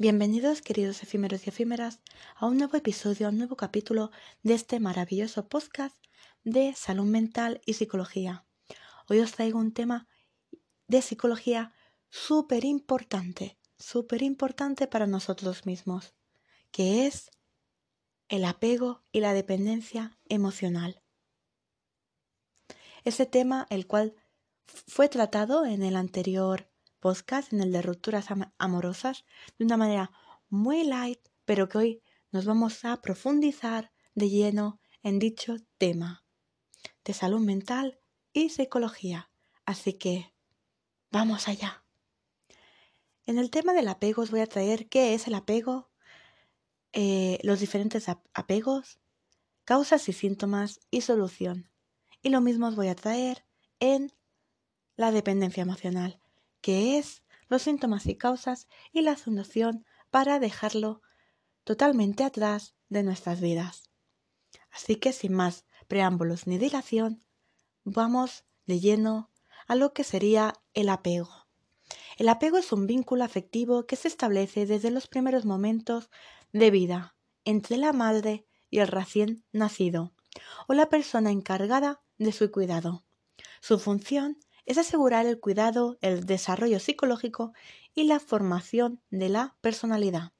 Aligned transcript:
Bienvenidos, 0.00 0.62
queridos 0.62 1.02
efímeros 1.02 1.44
y 1.44 1.48
efímeras, 1.50 2.02
a 2.36 2.46
un 2.46 2.56
nuevo 2.56 2.76
episodio, 2.76 3.26
a 3.26 3.30
un 3.30 3.38
nuevo 3.38 3.56
capítulo 3.56 4.12
de 4.44 4.54
este 4.54 4.78
maravilloso 4.78 5.48
podcast 5.48 5.96
de 6.44 6.72
salud 6.74 7.06
mental 7.06 7.60
y 7.66 7.74
psicología. 7.74 8.46
Hoy 9.08 9.18
os 9.18 9.32
traigo 9.32 9.58
un 9.58 9.72
tema 9.72 10.06
de 10.86 11.02
psicología 11.02 11.74
súper 12.10 12.64
importante, 12.64 13.58
súper 13.76 14.22
importante 14.22 14.86
para 14.86 15.08
nosotros 15.08 15.66
mismos, 15.66 16.14
que 16.70 17.08
es 17.08 17.32
el 18.28 18.44
apego 18.44 19.02
y 19.10 19.18
la 19.18 19.34
dependencia 19.34 20.16
emocional. 20.28 21.02
Ese 23.02 23.26
tema, 23.26 23.66
el 23.68 23.88
cual 23.88 24.14
fue 24.64 25.08
tratado 25.08 25.66
en 25.66 25.82
el 25.82 25.96
anterior 25.96 26.70
podcast 26.98 27.52
en 27.52 27.60
el 27.60 27.72
de 27.72 27.82
rupturas 27.82 28.26
amorosas 28.58 29.24
de 29.58 29.64
una 29.64 29.76
manera 29.76 30.10
muy 30.48 30.84
light, 30.84 31.20
pero 31.44 31.68
que 31.68 31.78
hoy 31.78 32.02
nos 32.30 32.44
vamos 32.44 32.84
a 32.84 33.00
profundizar 33.00 33.92
de 34.14 34.28
lleno 34.28 34.80
en 35.02 35.18
dicho 35.18 35.56
tema 35.78 36.24
de 37.04 37.14
salud 37.14 37.40
mental 37.40 37.98
y 38.32 38.50
psicología. 38.50 39.30
Así 39.64 39.94
que 39.94 40.34
vamos 41.10 41.48
allá. 41.48 41.84
En 43.26 43.38
el 43.38 43.50
tema 43.50 43.72
del 43.72 43.88
apego 43.88 44.22
os 44.22 44.30
voy 44.30 44.40
a 44.40 44.46
traer 44.46 44.88
qué 44.88 45.14
es 45.14 45.26
el 45.26 45.34
apego, 45.34 45.90
eh, 46.92 47.38
los 47.42 47.60
diferentes 47.60 48.08
apegos, 48.08 49.00
causas 49.64 50.08
y 50.08 50.12
síntomas 50.12 50.80
y 50.90 51.02
solución. 51.02 51.70
Y 52.22 52.30
lo 52.30 52.40
mismo 52.40 52.68
os 52.68 52.76
voy 52.76 52.88
a 52.88 52.94
traer 52.94 53.44
en 53.80 54.12
la 54.96 55.12
dependencia 55.12 55.62
emocional 55.62 56.20
qué 56.60 56.98
es, 56.98 57.22
los 57.48 57.62
síntomas 57.62 58.06
y 58.06 58.16
causas 58.16 58.68
y 58.92 59.02
la 59.02 59.16
solución 59.16 59.84
para 60.10 60.38
dejarlo 60.38 61.02
totalmente 61.64 62.24
atrás 62.24 62.74
de 62.88 63.02
nuestras 63.02 63.40
vidas. 63.40 63.90
Así 64.70 64.96
que 64.96 65.12
sin 65.12 65.32
más 65.32 65.64
preámbulos 65.86 66.46
ni 66.46 66.58
dilación, 66.58 67.24
vamos 67.84 68.44
de 68.66 68.80
lleno 68.80 69.30
a 69.66 69.74
lo 69.74 69.92
que 69.92 70.04
sería 70.04 70.54
el 70.74 70.88
apego. 70.88 71.48
El 72.16 72.28
apego 72.28 72.58
es 72.58 72.72
un 72.72 72.86
vínculo 72.86 73.24
afectivo 73.24 73.86
que 73.86 73.96
se 73.96 74.08
establece 74.08 74.66
desde 74.66 74.90
los 74.90 75.06
primeros 75.06 75.44
momentos 75.44 76.10
de 76.52 76.70
vida 76.70 77.16
entre 77.44 77.76
la 77.76 77.92
madre 77.92 78.46
y 78.70 78.80
el 78.80 78.88
recién 78.88 79.44
nacido 79.52 80.12
o 80.66 80.74
la 80.74 80.88
persona 80.88 81.30
encargada 81.30 82.02
de 82.18 82.32
su 82.32 82.50
cuidado. 82.50 83.04
Su 83.60 83.78
función 83.78 84.38
es 84.68 84.76
asegurar 84.76 85.24
el 85.24 85.40
cuidado, 85.40 85.96
el 86.02 86.26
desarrollo 86.26 86.78
psicológico 86.78 87.54
y 87.94 88.04
la 88.04 88.20
formación 88.20 89.00
de 89.08 89.30
la 89.30 89.56
personalidad. 89.62 90.32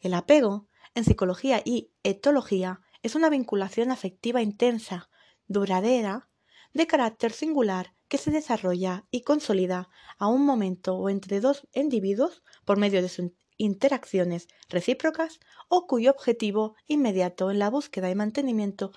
El 0.00 0.14
apego, 0.14 0.66
en 0.94 1.04
psicología 1.04 1.60
y 1.62 1.90
etología, 2.04 2.80
es 3.02 3.14
una 3.14 3.28
vinculación 3.28 3.90
afectiva 3.90 4.40
intensa, 4.40 5.10
duradera, 5.46 6.30
de 6.72 6.86
carácter 6.86 7.32
singular 7.32 7.94
que 8.08 8.16
se 8.16 8.30
desarrolla 8.30 9.04
y 9.10 9.20
consolida 9.20 9.90
a 10.16 10.26
un 10.26 10.46
momento 10.46 10.96
o 10.96 11.10
entre 11.10 11.40
dos 11.40 11.68
individuos 11.74 12.42
por 12.64 12.78
medio 12.78 13.02
de 13.02 13.10
sus 13.10 13.32
interacciones 13.58 14.48
recíprocas 14.70 15.38
o 15.68 15.86
cuyo 15.86 16.12
objetivo 16.12 16.76
inmediato 16.86 17.50
en 17.50 17.58
la 17.58 17.68
búsqueda 17.68 18.08
y 18.08 18.14
mantenimiento 18.14 18.92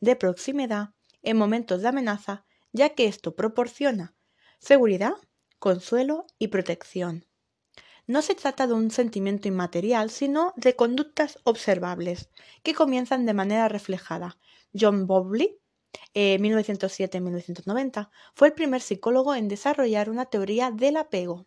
de 0.00 0.16
proximidad 0.16 0.90
en 1.22 1.36
momentos 1.36 1.82
de 1.82 1.88
amenaza 1.88 2.44
ya 2.72 2.90
que 2.90 3.06
esto 3.06 3.36
proporciona 3.36 4.14
seguridad, 4.58 5.14
consuelo 5.58 6.26
y 6.38 6.48
protección. 6.48 7.26
No 8.06 8.22
se 8.22 8.34
trata 8.34 8.66
de 8.66 8.74
un 8.74 8.90
sentimiento 8.90 9.48
inmaterial, 9.48 10.10
sino 10.10 10.54
de 10.56 10.74
conductas 10.74 11.38
observables, 11.44 12.30
que 12.62 12.74
comienzan 12.74 13.26
de 13.26 13.34
manera 13.34 13.68
reflejada. 13.68 14.38
John 14.78 15.06
Bowley, 15.06 15.58
1907-1990, 16.14 18.10
fue 18.34 18.48
el 18.48 18.54
primer 18.54 18.80
psicólogo 18.80 19.34
en 19.34 19.48
desarrollar 19.48 20.10
una 20.10 20.26
teoría 20.26 20.70
del 20.70 20.96
apego. 20.96 21.46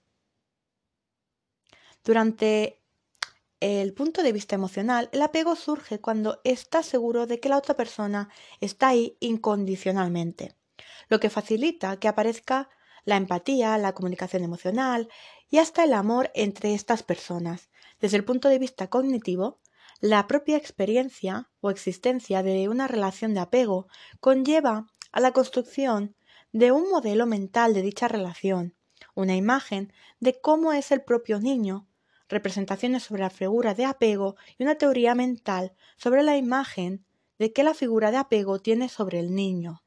Durante 2.04 2.80
el 3.60 3.94
punto 3.94 4.24
de 4.24 4.32
vista 4.32 4.56
emocional, 4.56 5.10
el 5.12 5.22
apego 5.22 5.56
surge 5.56 6.00
cuando 6.00 6.40
está 6.44 6.84
seguro 6.84 7.28
de 7.28 7.40
que 7.40 7.50
la 7.50 7.58
otra 7.58 7.76
persona 7.76 8.30
está 8.60 8.90
ahí 8.90 9.18
incondicionalmente 9.20 10.56
lo 11.10 11.20
que 11.20 11.30
facilita 11.30 11.98
que 11.98 12.08
aparezca 12.08 12.70
la 13.06 13.18
empatía, 13.18 13.78
la 13.78 13.94
comunicación 13.94 14.44
emocional 14.44 15.10
y 15.50 15.60
hasta 15.60 15.84
el 15.84 15.94
amor 15.94 16.32
entre 16.34 16.74
estas 16.74 17.04
personas. 17.04 17.70
Desde 18.00 18.18
el 18.18 18.26
punto 18.26 18.50
de 18.50 18.60
vista 18.60 18.90
cognitivo, 18.90 19.60
la 20.02 20.28
propia 20.28 20.58
experiencia 20.58 21.50
o 21.62 21.70
existencia 21.70 22.44
de 22.44 22.68
una 22.68 22.88
relación 22.88 23.34
de 23.34 23.40
apego 23.40 23.88
conlleva 24.20 24.88
a 25.12 25.20
la 25.20 25.32
construcción 25.32 26.16
de 26.52 26.72
un 26.72 26.90
modelo 26.90 27.26
mental 27.26 27.74
de 27.74 27.82
dicha 27.82 28.08
relación, 28.08 28.76
una 29.14 29.36
imagen 29.36 29.94
de 30.20 30.40
cómo 30.40 30.74
es 30.74 30.92
el 30.92 31.02
propio 31.02 31.40
niño, 31.40 31.88
representaciones 32.28 33.04
sobre 33.04 33.22
la 33.22 33.30
figura 33.30 33.74
de 33.74 33.86
apego 33.86 34.36
y 34.58 34.64
una 34.64 34.76
teoría 34.76 35.16
mental 35.16 35.74
sobre 35.98 36.24
la 36.24 36.38
imagen 36.38 37.06
de 37.40 37.54
que 37.54 37.64
la 37.64 37.74
figura 37.74 38.12
de 38.12 38.18
apego 38.18 38.60
tiene 38.60 38.90
sobre 38.90 39.20
el 39.20 39.34
niño. 39.36 39.85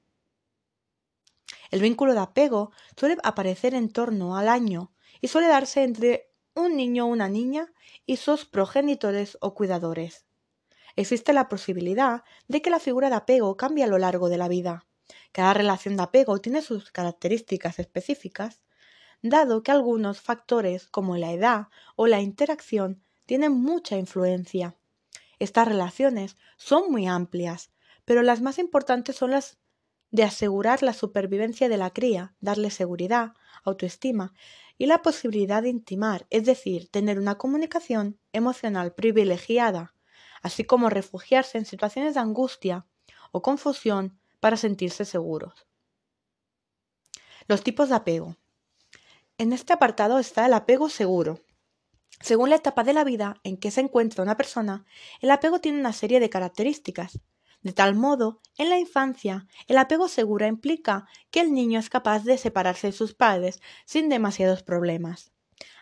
El 1.71 1.81
vínculo 1.81 2.15
de 2.15 2.21
apego 2.21 2.73
suele 2.97 3.17
aparecer 3.23 3.75
en 3.75 3.91
torno 3.91 4.37
al 4.37 4.49
año 4.49 4.93
y 5.21 5.29
suele 5.29 5.49
darse 5.49 5.83
entre 5.83 6.31
un 6.55 6.77
niño 6.77 7.05
o 7.05 7.09
una 7.09 7.29
niña 7.29 7.73
y 8.07 8.17
sus 8.17 8.45
progenitores 8.45 9.39
o 9.41 9.55
cuidadores. 9.55 10.25
Existe 10.97 11.33
la 11.33 11.49
posibilidad 11.49 12.25
de 12.49 12.63
que 12.63 12.71
la 12.71 12.81
figura 12.81 13.09
de 13.09 13.17
apego 13.17 13.57
cambie 13.57 13.85
a 13.85 13.89
lo 13.89 13.99
largo 13.99 14.29
de 14.29 14.39
la 14.39 14.49
vida. 14.49 14.87
Cada 15.33 15.55
relación 15.55 15.97
de 15.97 16.03
apego 16.03 16.41
tiene 16.41 16.63
sus 16.63 16.91
características 16.91 17.79
específicas, 17.79 18.63
dado 19.23 19.63
que 19.63 19.71
algunos 19.71 20.21
factores 20.21 20.89
como 20.89 21.17
la 21.17 21.33
edad 21.33 21.69
o 21.97 22.07
la 22.07 22.21
interacción 22.21 23.03
tienen 23.27 23.53
mucha 23.53 23.97
influencia. 23.97 24.77
Estas 25.39 25.69
relaciones 25.69 26.37
son 26.57 26.91
muy 26.91 27.07
amplias, 27.07 27.71
pero 28.05 28.23
las 28.23 28.41
más 28.41 28.59
importantes 28.59 29.17
son 29.17 29.31
las 29.31 29.59
de 30.11 30.23
asegurar 30.23 30.83
la 30.83 30.93
supervivencia 30.93 31.69
de 31.69 31.77
la 31.77 31.91
cría, 31.91 32.35
darle 32.41 32.71
seguridad, 32.71 33.35
autoestima 33.65 34.33
y 34.79 34.87
la 34.87 35.03
posibilidad 35.03 35.63
de 35.63 35.69
intimar, 35.69 36.27
es 36.31 36.45
decir, 36.45 36.89
tener 36.91 37.19
una 37.19 37.37
comunicación 37.37 38.19
emocional 38.33 38.95
privilegiada, 38.95 39.95
así 40.43 40.65
como 40.65 40.89
refugiarse 40.89 41.59
en 41.59 41.67
situaciones 41.67 42.15
de 42.15 42.21
angustia 42.21 42.87
o 43.33 43.43
confusión 43.43 44.19
para 44.41 44.57
sentirse 44.57 45.05
seguros. 45.05 45.67
Los 47.47 47.63
tipos 47.63 47.89
de 47.89 47.97
apego. 47.97 48.37
En 49.37 49.53
este 49.53 49.73
apartado 49.73 50.19
está 50.19 50.47
el 50.47 50.53
apego 50.53 50.89
seguro. 50.89 51.41
Según 52.21 52.51
la 52.51 52.57
etapa 52.57 52.83
de 52.85 52.93
la 52.93 53.05
vida 53.05 53.41
en 53.45 53.57
que 53.57 53.71
se 53.71 53.81
encuentra 53.81 54.23
una 54.23 54.37
persona, 54.37 54.85
el 55.21 55.31
apego 55.31 55.61
tiene 55.61 55.79
una 55.79 55.93
serie 55.93 56.21
de 56.21 56.31
características, 56.31 57.21
de 57.63 57.73
tal 57.73 57.95
modo, 57.95 58.41
en 58.57 58.69
la 58.69 58.79
infancia, 58.79 59.47
el 59.67 59.79
apego 59.79 60.09
seguro 60.09 60.47
implica 60.47 61.07
que 61.31 61.41
el 61.41 61.53
niño 61.53 61.81
es 61.81 61.91
capaz 61.91 62.25
de 62.25 62.39
separarse 62.39 62.89
de 62.89 62.93
sus 62.93 63.15
padres 63.15 63.61
sin 63.85 64.09
demasiados 64.09 64.63
problemas. 64.63 65.33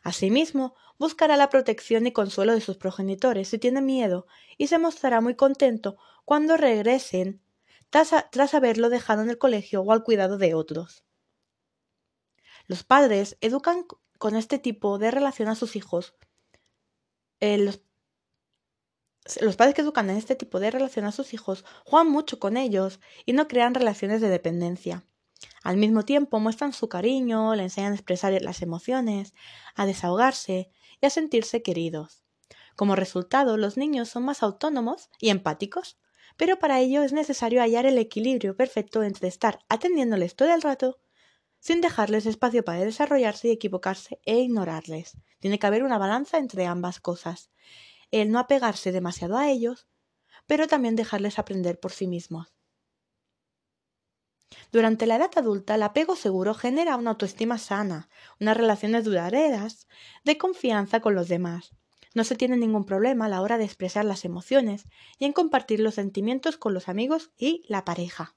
Asimismo, 0.02 0.74
buscará 0.98 1.36
la 1.36 1.50
protección 1.50 2.06
y 2.06 2.12
consuelo 2.12 2.54
de 2.54 2.60
sus 2.60 2.76
progenitores 2.76 3.48
si 3.48 3.58
tiene 3.58 3.82
miedo 3.82 4.26
y 4.56 4.68
se 4.68 4.78
mostrará 4.78 5.20
muy 5.20 5.34
contento 5.34 5.96
cuando 6.24 6.56
regresen 6.56 7.42
tras, 7.90 8.54
haberlo 8.54 8.88
dejado 8.88 9.22
en 9.22 9.30
el 9.30 9.38
colegio 9.38 9.82
o 9.82 9.92
al 9.92 10.02
cuidado 10.02 10.38
de 10.38 10.54
otros. 10.54 11.04
Los 12.66 12.84
padres 12.84 13.36
educan 13.40 13.84
con 14.18 14.34
este 14.34 14.58
tipo 14.58 14.98
de 14.98 15.10
relación 15.10 15.48
a 15.48 15.54
sus 15.54 15.76
hijos. 15.76 16.16
Eh, 17.40 17.78
los 19.40 19.56
padres 19.56 19.74
que 19.74 19.82
educan 19.82 20.10
en 20.10 20.16
este 20.16 20.36
tipo 20.36 20.60
de 20.60 20.70
relación 20.70 21.04
a 21.04 21.12
sus 21.12 21.34
hijos 21.34 21.64
juegan 21.84 22.10
mucho 22.10 22.38
con 22.38 22.56
ellos 22.56 23.00
y 23.24 23.32
no 23.32 23.48
crean 23.48 23.74
relaciones 23.74 24.20
de 24.20 24.28
dependencia. 24.28 25.04
Al 25.62 25.76
mismo 25.76 26.04
tiempo 26.04 26.38
muestran 26.38 26.72
su 26.72 26.88
cariño, 26.88 27.54
le 27.54 27.64
enseñan 27.64 27.92
a 27.92 27.96
expresar 27.96 28.40
las 28.40 28.62
emociones, 28.62 29.34
a 29.74 29.84
desahogarse 29.84 30.70
y 31.00 31.06
a 31.06 31.10
sentirse 31.10 31.62
queridos. 31.62 32.22
Como 32.76 32.94
resultado, 32.94 33.56
los 33.56 33.76
niños 33.76 34.08
son 34.08 34.24
más 34.24 34.42
autónomos 34.42 35.10
y 35.18 35.30
empáticos, 35.30 35.98
pero 36.36 36.58
para 36.58 36.80
ello 36.80 37.02
es 37.02 37.12
necesario 37.12 37.60
hallar 37.60 37.86
el 37.86 37.98
equilibrio 37.98 38.56
perfecto 38.56 39.02
entre 39.02 39.28
estar 39.28 39.60
atendiéndoles 39.68 40.36
todo 40.36 40.54
el 40.54 40.62
rato 40.62 40.98
sin 41.58 41.80
dejarles 41.80 42.26
espacio 42.26 42.64
para 42.64 42.80
desarrollarse 42.80 43.48
y 43.48 43.52
equivocarse 43.52 44.20
e 44.24 44.38
ignorarles. 44.38 45.16
Tiene 45.40 45.58
que 45.58 45.66
haber 45.66 45.82
una 45.82 45.98
balanza 45.98 46.38
entre 46.38 46.66
ambas 46.66 47.00
cosas 47.00 47.50
el 48.10 48.30
no 48.30 48.38
apegarse 48.38 48.92
demasiado 48.92 49.36
a 49.36 49.48
ellos, 49.50 49.86
pero 50.46 50.68
también 50.68 50.96
dejarles 50.96 51.38
aprender 51.38 51.80
por 51.80 51.92
sí 51.92 52.06
mismos. 52.06 52.56
Durante 54.70 55.06
la 55.06 55.16
edad 55.16 55.30
adulta, 55.36 55.74
el 55.74 55.82
apego 55.82 56.16
seguro 56.16 56.54
genera 56.54 56.96
una 56.96 57.10
autoestima 57.10 57.58
sana, 57.58 58.08
unas 58.40 58.56
relaciones 58.56 59.04
duraderas 59.04 59.88
de 60.24 60.38
confianza 60.38 61.00
con 61.00 61.14
los 61.14 61.28
demás. 61.28 61.74
No 62.14 62.24
se 62.24 62.36
tiene 62.36 62.56
ningún 62.56 62.84
problema 62.84 63.26
a 63.26 63.28
la 63.28 63.42
hora 63.42 63.58
de 63.58 63.64
expresar 63.64 64.04
las 64.04 64.24
emociones 64.24 64.84
y 65.18 65.24
en 65.24 65.32
compartir 65.32 65.80
los 65.80 65.94
sentimientos 65.94 66.56
con 66.56 66.74
los 66.74 66.88
amigos 66.88 67.30
y 67.36 67.64
la 67.68 67.84
pareja. 67.84 68.36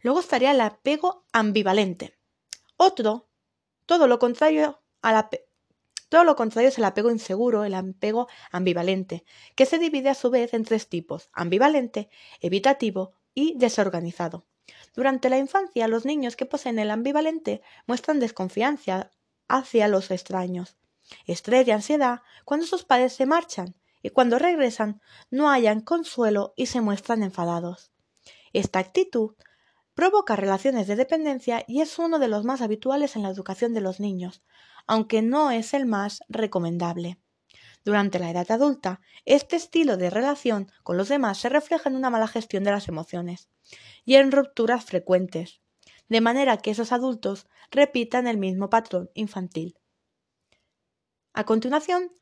Luego 0.00 0.20
estaría 0.20 0.50
el 0.50 0.60
apego 0.60 1.24
ambivalente. 1.32 2.18
Otro, 2.76 3.28
todo 3.86 4.06
lo 4.06 4.18
contrario 4.18 4.82
todo 6.12 6.24
lo 6.24 6.36
contrario 6.36 6.68
es 6.68 6.76
el 6.76 6.84
apego 6.84 7.10
inseguro, 7.10 7.64
el 7.64 7.72
apego 7.72 8.28
ambivalente, 8.50 9.24
que 9.54 9.64
se 9.64 9.78
divide 9.78 10.10
a 10.10 10.14
su 10.14 10.28
vez 10.28 10.52
en 10.52 10.62
tres 10.62 10.86
tipos, 10.90 11.30
ambivalente, 11.32 12.10
evitativo 12.42 13.12
y 13.32 13.56
desorganizado. 13.56 14.44
Durante 14.94 15.30
la 15.30 15.38
infancia, 15.38 15.88
los 15.88 16.04
niños 16.04 16.36
que 16.36 16.44
poseen 16.44 16.78
el 16.78 16.90
ambivalente 16.90 17.62
muestran 17.86 18.20
desconfianza 18.20 19.10
hacia 19.48 19.88
los 19.88 20.10
extraños, 20.10 20.76
estrés 21.24 21.66
y 21.66 21.70
ansiedad 21.70 22.20
cuando 22.44 22.66
sus 22.66 22.84
padres 22.84 23.14
se 23.14 23.24
marchan 23.24 23.74
y 24.02 24.10
cuando 24.10 24.38
regresan 24.38 25.00
no 25.30 25.48
hayan 25.48 25.80
consuelo 25.80 26.52
y 26.56 26.66
se 26.66 26.82
muestran 26.82 27.22
enfadados. 27.22 27.90
Esta 28.52 28.80
actitud 28.80 29.34
provoca 29.94 30.36
relaciones 30.36 30.86
de 30.88 30.96
dependencia 30.96 31.64
y 31.66 31.80
es 31.80 31.98
uno 31.98 32.18
de 32.18 32.28
los 32.28 32.44
más 32.44 32.60
habituales 32.60 33.16
en 33.16 33.22
la 33.22 33.30
educación 33.30 33.72
de 33.72 33.80
los 33.80 33.98
niños, 33.98 34.42
aunque 34.86 35.22
no 35.22 35.50
es 35.50 35.74
el 35.74 35.86
más 35.86 36.20
recomendable. 36.28 37.18
Durante 37.84 38.18
la 38.18 38.30
edad 38.30 38.50
adulta, 38.50 39.00
este 39.24 39.56
estilo 39.56 39.96
de 39.96 40.10
relación 40.10 40.70
con 40.84 40.96
los 40.96 41.08
demás 41.08 41.38
se 41.38 41.48
refleja 41.48 41.88
en 41.88 41.96
una 41.96 42.10
mala 42.10 42.28
gestión 42.28 42.62
de 42.62 42.70
las 42.70 42.88
emociones 42.88 43.48
y 44.04 44.14
en 44.16 44.30
rupturas 44.30 44.84
frecuentes, 44.84 45.60
de 46.08 46.20
manera 46.20 46.58
que 46.58 46.70
esos 46.70 46.92
adultos 46.92 47.46
repitan 47.70 48.26
el 48.26 48.38
mismo 48.38 48.70
patrón 48.70 49.10
infantil. 49.14 49.78
A 51.32 51.44
continuación, 51.44 52.12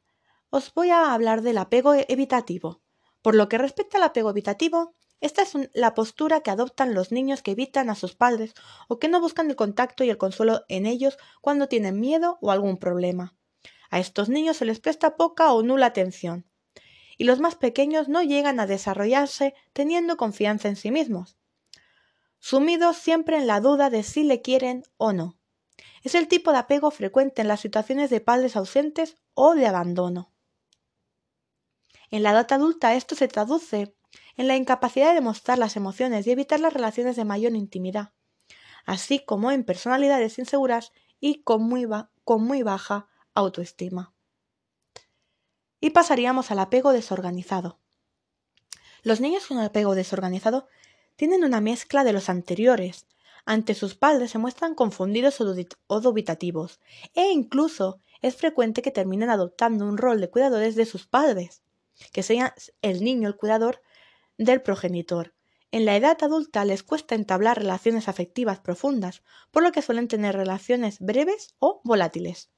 os 0.50 0.72
voy 0.72 0.90
a 0.90 1.12
hablar 1.12 1.42
del 1.42 1.58
apego 1.58 1.94
evitativo. 1.94 2.82
Por 3.22 3.34
lo 3.34 3.48
que 3.48 3.58
respecta 3.58 3.98
al 3.98 4.04
apego 4.04 4.30
evitativo, 4.30 4.94
esta 5.20 5.42
es 5.42 5.52
la 5.74 5.94
postura 5.94 6.40
que 6.40 6.50
adoptan 6.50 6.94
los 6.94 7.12
niños 7.12 7.42
que 7.42 7.50
evitan 7.50 7.90
a 7.90 7.94
sus 7.94 8.14
padres 8.14 8.54
o 8.88 8.98
que 8.98 9.08
no 9.08 9.20
buscan 9.20 9.50
el 9.50 9.56
contacto 9.56 10.02
y 10.02 10.10
el 10.10 10.16
consuelo 10.16 10.64
en 10.68 10.86
ellos 10.86 11.18
cuando 11.42 11.68
tienen 11.68 12.00
miedo 12.00 12.38
o 12.40 12.50
algún 12.50 12.78
problema. 12.78 13.34
A 13.90 13.98
estos 13.98 14.28
niños 14.28 14.56
se 14.56 14.64
les 14.64 14.80
presta 14.80 15.16
poca 15.16 15.52
o 15.52 15.62
nula 15.62 15.86
atención. 15.86 16.46
Y 17.18 17.24
los 17.24 17.38
más 17.38 17.54
pequeños 17.54 18.08
no 18.08 18.22
llegan 18.22 18.60
a 18.60 18.66
desarrollarse 18.66 19.54
teniendo 19.74 20.16
confianza 20.16 20.68
en 20.68 20.76
sí 20.76 20.90
mismos, 20.90 21.36
sumidos 22.38 22.96
siempre 22.96 23.36
en 23.36 23.46
la 23.46 23.60
duda 23.60 23.90
de 23.90 24.02
si 24.02 24.24
le 24.24 24.40
quieren 24.40 24.84
o 24.96 25.12
no. 25.12 25.38
Es 26.02 26.14
el 26.14 26.28
tipo 26.28 26.52
de 26.52 26.58
apego 26.58 26.90
frecuente 26.90 27.42
en 27.42 27.48
las 27.48 27.60
situaciones 27.60 28.08
de 28.08 28.22
padres 28.22 28.56
ausentes 28.56 29.18
o 29.34 29.54
de 29.54 29.66
abandono. 29.66 30.32
En 32.10 32.22
la 32.22 32.30
edad 32.30 32.50
adulta 32.52 32.94
esto 32.94 33.14
se 33.14 33.28
traduce 33.28 33.94
en 34.40 34.48
la 34.48 34.56
incapacidad 34.56 35.12
de 35.12 35.20
mostrar 35.20 35.58
las 35.58 35.76
emociones 35.76 36.26
y 36.26 36.30
evitar 36.30 36.60
las 36.60 36.72
relaciones 36.72 37.14
de 37.14 37.26
mayor 37.26 37.54
intimidad, 37.54 38.14
así 38.86 39.18
como 39.18 39.52
en 39.52 39.64
personalidades 39.64 40.38
inseguras 40.38 40.92
y 41.20 41.42
con 41.42 41.62
muy, 41.62 41.86
con 42.24 42.44
muy 42.44 42.62
baja 42.62 43.06
autoestima. 43.34 44.14
Y 45.78 45.90
pasaríamos 45.90 46.50
al 46.50 46.58
apego 46.58 46.92
desorganizado. 46.92 47.80
Los 49.02 49.20
niños 49.20 49.46
con 49.46 49.58
apego 49.58 49.94
desorganizado 49.94 50.68
tienen 51.16 51.44
una 51.44 51.60
mezcla 51.60 52.02
de 52.02 52.14
los 52.14 52.30
anteriores. 52.30 53.04
Ante 53.44 53.74
sus 53.74 53.94
padres 53.94 54.30
se 54.30 54.38
muestran 54.38 54.74
confundidos 54.74 55.38
o 55.86 56.00
dubitativos, 56.00 56.80
e 57.12 57.30
incluso 57.30 58.00
es 58.22 58.36
frecuente 58.36 58.80
que 58.80 58.90
terminen 58.90 59.28
adoptando 59.28 59.84
un 59.84 59.98
rol 59.98 60.18
de 60.18 60.30
cuidadores 60.30 60.76
de 60.76 60.86
sus 60.86 61.06
padres, 61.06 61.60
que 62.10 62.22
sea 62.22 62.54
el 62.80 63.04
niño 63.04 63.28
el 63.28 63.36
cuidador 63.36 63.82
del 64.44 64.62
progenitor. 64.62 65.34
En 65.70 65.84
la 65.84 65.96
edad 65.96 66.16
adulta 66.22 66.64
les 66.64 66.82
cuesta 66.82 67.14
entablar 67.14 67.58
relaciones 67.58 68.08
afectivas 68.08 68.58
profundas, 68.58 69.22
por 69.50 69.62
lo 69.62 69.70
que 69.70 69.82
suelen 69.82 70.08
tener 70.08 70.34
relaciones 70.34 70.98
breves 70.98 71.54
o 71.58 71.80
volátiles. 71.84 72.50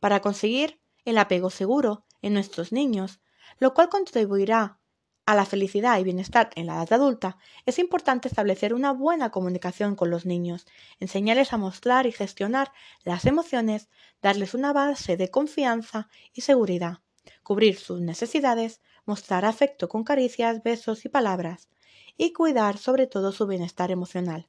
Para 0.00 0.20
conseguir 0.20 0.80
el 1.04 1.18
apego 1.18 1.50
seguro 1.50 2.04
en 2.22 2.34
nuestros 2.34 2.72
niños, 2.72 3.20
lo 3.58 3.74
cual 3.74 3.88
contribuirá 3.88 4.78
a 5.26 5.34
la 5.34 5.44
felicidad 5.44 5.98
y 5.98 6.04
bienestar 6.04 6.50
en 6.54 6.66
la 6.66 6.76
edad 6.76 6.92
adulta, 6.94 7.36
es 7.66 7.78
importante 7.78 8.28
establecer 8.28 8.72
una 8.72 8.92
buena 8.92 9.30
comunicación 9.30 9.96
con 9.96 10.10
los 10.10 10.24
niños, 10.24 10.66
enseñarles 11.00 11.52
a 11.52 11.58
mostrar 11.58 12.06
y 12.06 12.12
gestionar 12.12 12.72
las 13.02 13.26
emociones, 13.26 13.88
darles 14.22 14.54
una 14.54 14.72
base 14.72 15.16
de 15.16 15.30
confianza 15.30 16.08
y 16.32 16.42
seguridad, 16.42 17.00
cubrir 17.42 17.76
sus 17.76 18.00
necesidades, 18.00 18.80
mostrar 19.08 19.44
afecto 19.44 19.88
con 19.88 20.04
caricias, 20.04 20.62
besos 20.62 21.04
y 21.04 21.08
palabras, 21.08 21.68
y 22.16 22.32
cuidar 22.32 22.78
sobre 22.78 23.06
todo 23.06 23.32
su 23.32 23.46
bienestar 23.46 23.90
emocional. 23.90 24.48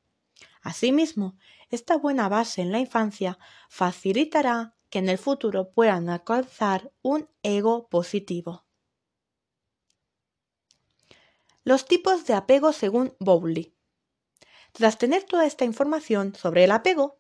Asimismo, 0.62 1.38
esta 1.70 1.98
buena 1.98 2.28
base 2.30 2.62
en 2.62 2.72
la 2.72 2.80
infancia 2.80 3.40
facilitará 3.70 4.76
que 4.90 5.00
en 5.00 5.10
el 5.10 5.18
futuro 5.18 5.72
puedan 5.72 6.10
alcanzar 6.10 6.92
un 7.02 7.30
ego 7.44 7.88
positivo. 7.88 8.66
Los 11.64 11.86
tipos 11.86 12.26
de 12.26 12.34
apego 12.34 12.74
según 12.74 13.16
Bowley. 13.20 13.76
Tras 14.72 14.98
tener 14.98 15.24
toda 15.24 15.46
esta 15.46 15.66
información 15.66 16.36
sobre 16.36 16.64
el 16.64 16.72
apego, 16.72 17.20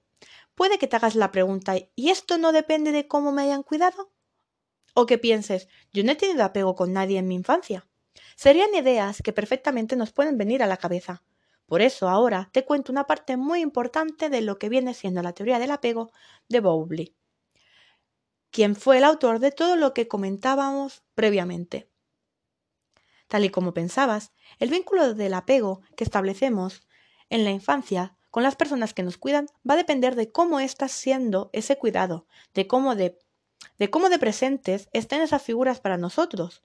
puede 0.55 0.77
que 0.77 0.87
te 0.87 0.95
hagas 0.95 1.15
la 1.15 1.31
pregunta 1.31 1.75
¿y 1.95 2.09
esto 2.09 2.37
no 2.37 2.51
depende 2.51 2.91
de 2.91 3.07
cómo 3.07 3.31
me 3.31 3.43
hayan 3.43 3.63
cuidado? 3.63 4.11
O 4.93 5.05
que 5.05 5.17
pienses, 5.17 5.67
yo 5.93 6.03
no 6.03 6.11
he 6.11 6.15
tenido 6.15 6.43
apego 6.43 6.75
con 6.75 6.93
nadie 6.93 7.19
en 7.19 7.27
mi 7.27 7.35
infancia. 7.35 7.87
Serían 8.35 8.73
ideas 8.73 9.21
que 9.21 9.33
perfectamente 9.33 9.95
nos 9.95 10.11
pueden 10.11 10.37
venir 10.37 10.63
a 10.63 10.67
la 10.67 10.77
cabeza. 10.77 11.23
Por 11.65 11.81
eso 11.81 12.09
ahora 12.09 12.49
te 12.51 12.65
cuento 12.65 12.91
una 12.91 13.05
parte 13.05 13.37
muy 13.37 13.61
importante 13.61 14.29
de 14.29 14.41
lo 14.41 14.57
que 14.57 14.69
viene 14.69 14.93
siendo 14.93 15.21
la 15.21 15.33
teoría 15.33 15.59
del 15.59 15.71
apego 15.71 16.11
de 16.47 16.61
Bowlby, 16.61 17.15
quien 18.49 18.75
fue 18.75 18.97
el 18.97 19.03
autor 19.03 19.39
de 19.39 19.51
todo 19.51 19.75
lo 19.75 19.93
que 19.93 20.07
comentábamos 20.07 21.03
previamente. 21.13 21.89
Tal 23.27 23.45
y 23.45 23.49
como 23.49 23.75
pensabas, 23.75 24.31
el 24.57 24.71
vínculo 24.71 25.13
del 25.13 25.35
apego 25.35 25.81
que 25.95 26.03
establecemos 26.03 26.87
en 27.29 27.43
la 27.43 27.51
infancia 27.51 28.17
con 28.31 28.41
las 28.41 28.55
personas 28.55 28.93
que 28.95 29.03
nos 29.03 29.17
cuidan 29.17 29.47
va 29.67 29.75
a 29.75 29.77
depender 29.77 30.15
de 30.15 30.31
cómo 30.31 30.59
estás 30.59 30.91
siendo 30.91 31.51
ese 31.53 31.77
cuidado, 31.77 32.25
de 32.55 32.67
cómo 32.67 32.95
de 32.95 33.19
de 33.77 33.89
cómo 33.89 34.09
de 34.09 34.19
presentes 34.19 34.89
estén 34.93 35.21
esas 35.21 35.41
figuras 35.41 35.79
para 35.79 35.97
nosotros, 35.97 36.63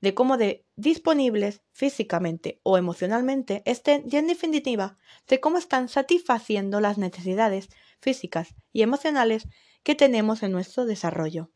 de 0.00 0.14
cómo 0.14 0.36
de 0.36 0.66
disponibles 0.76 1.62
físicamente 1.72 2.60
o 2.62 2.76
emocionalmente 2.76 3.62
estén 3.64 4.04
y 4.10 4.16
en 4.16 4.26
definitiva 4.26 4.98
de 5.26 5.40
cómo 5.40 5.58
están 5.58 5.88
satisfaciendo 5.88 6.80
las 6.80 6.98
necesidades 6.98 7.68
físicas 8.00 8.54
y 8.72 8.82
emocionales 8.82 9.48
que 9.82 9.94
tenemos 9.94 10.42
en 10.42 10.52
nuestro 10.52 10.84
desarrollo. 10.84 11.50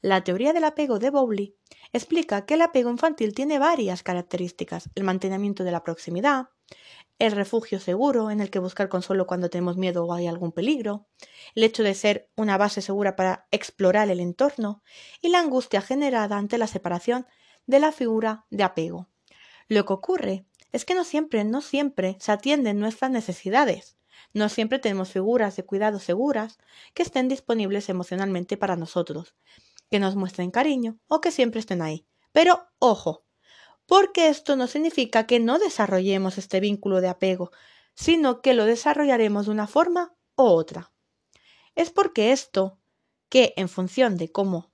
La 0.00 0.22
teoría 0.24 0.52
del 0.52 0.64
apego 0.64 0.98
de 0.98 1.10
Bowley 1.10 1.56
explica 1.92 2.46
que 2.46 2.54
el 2.54 2.62
apego 2.62 2.90
infantil 2.90 3.34
tiene 3.34 3.58
varias 3.58 4.02
características, 4.02 4.90
el 4.94 5.04
mantenimiento 5.04 5.64
de 5.64 5.72
la 5.72 5.82
proximidad, 5.82 6.50
el 7.18 7.32
refugio 7.32 7.80
seguro 7.80 8.30
en 8.30 8.40
el 8.40 8.50
que 8.50 8.58
buscar 8.58 8.88
consuelo 8.88 9.26
cuando 9.26 9.48
tenemos 9.48 9.76
miedo 9.76 10.04
o 10.04 10.12
hay 10.12 10.26
algún 10.26 10.52
peligro, 10.52 11.06
el 11.54 11.64
hecho 11.64 11.82
de 11.82 11.94
ser 11.94 12.30
una 12.36 12.58
base 12.58 12.82
segura 12.82 13.16
para 13.16 13.46
explorar 13.50 14.10
el 14.10 14.20
entorno 14.20 14.82
y 15.20 15.30
la 15.30 15.40
angustia 15.40 15.80
generada 15.80 16.36
ante 16.36 16.58
la 16.58 16.66
separación 16.66 17.26
de 17.66 17.80
la 17.80 17.92
figura 17.92 18.44
de 18.50 18.64
apego. 18.64 19.08
Lo 19.68 19.84
que 19.86 19.92
ocurre 19.92 20.46
es 20.72 20.84
que 20.84 20.94
no 20.94 21.04
siempre, 21.04 21.44
no 21.44 21.62
siempre 21.62 22.16
se 22.20 22.32
atienden 22.32 22.78
nuestras 22.78 23.10
necesidades. 23.10 23.96
No 24.32 24.48
siempre 24.48 24.78
tenemos 24.78 25.10
figuras 25.10 25.56
de 25.56 25.64
cuidado 25.64 25.98
seguras 25.98 26.58
que 26.94 27.02
estén 27.02 27.28
disponibles 27.28 27.88
emocionalmente 27.88 28.56
para 28.56 28.76
nosotros, 28.76 29.34
que 29.90 29.98
nos 29.98 30.16
muestren 30.16 30.50
cariño 30.50 30.98
o 31.08 31.20
que 31.20 31.30
siempre 31.30 31.60
estén 31.60 31.82
ahí. 31.82 32.06
Pero 32.32 32.68
ojo, 32.78 33.25
porque 33.86 34.28
esto 34.28 34.56
no 34.56 34.66
significa 34.66 35.26
que 35.26 35.40
no 35.40 35.58
desarrollemos 35.58 36.38
este 36.38 36.60
vínculo 36.60 37.00
de 37.00 37.08
apego, 37.08 37.52
sino 37.94 38.42
que 38.42 38.54
lo 38.54 38.64
desarrollaremos 38.64 39.46
de 39.46 39.52
una 39.52 39.66
forma 39.66 40.14
u 40.36 40.42
otra. 40.42 40.92
Es 41.74 41.90
porque 41.90 42.32
esto, 42.32 42.78
que 43.28 43.54
en 43.56 43.68
función 43.68 44.16
de 44.16 44.30
cómo 44.30 44.72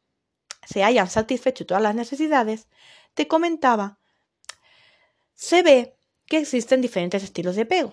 se 0.67 0.83
hayan 0.83 1.09
satisfecho 1.09 1.67
todas 1.67 1.83
las 1.83 1.95
necesidades, 1.95 2.69
te 3.15 3.29
comentaba, 3.29 3.99
se 5.35 5.63
ve 5.63 5.97
que 6.27 6.39
existen 6.39 6.81
diferentes 6.81 7.23
estilos 7.23 7.57
de 7.57 7.63
apego. 7.63 7.93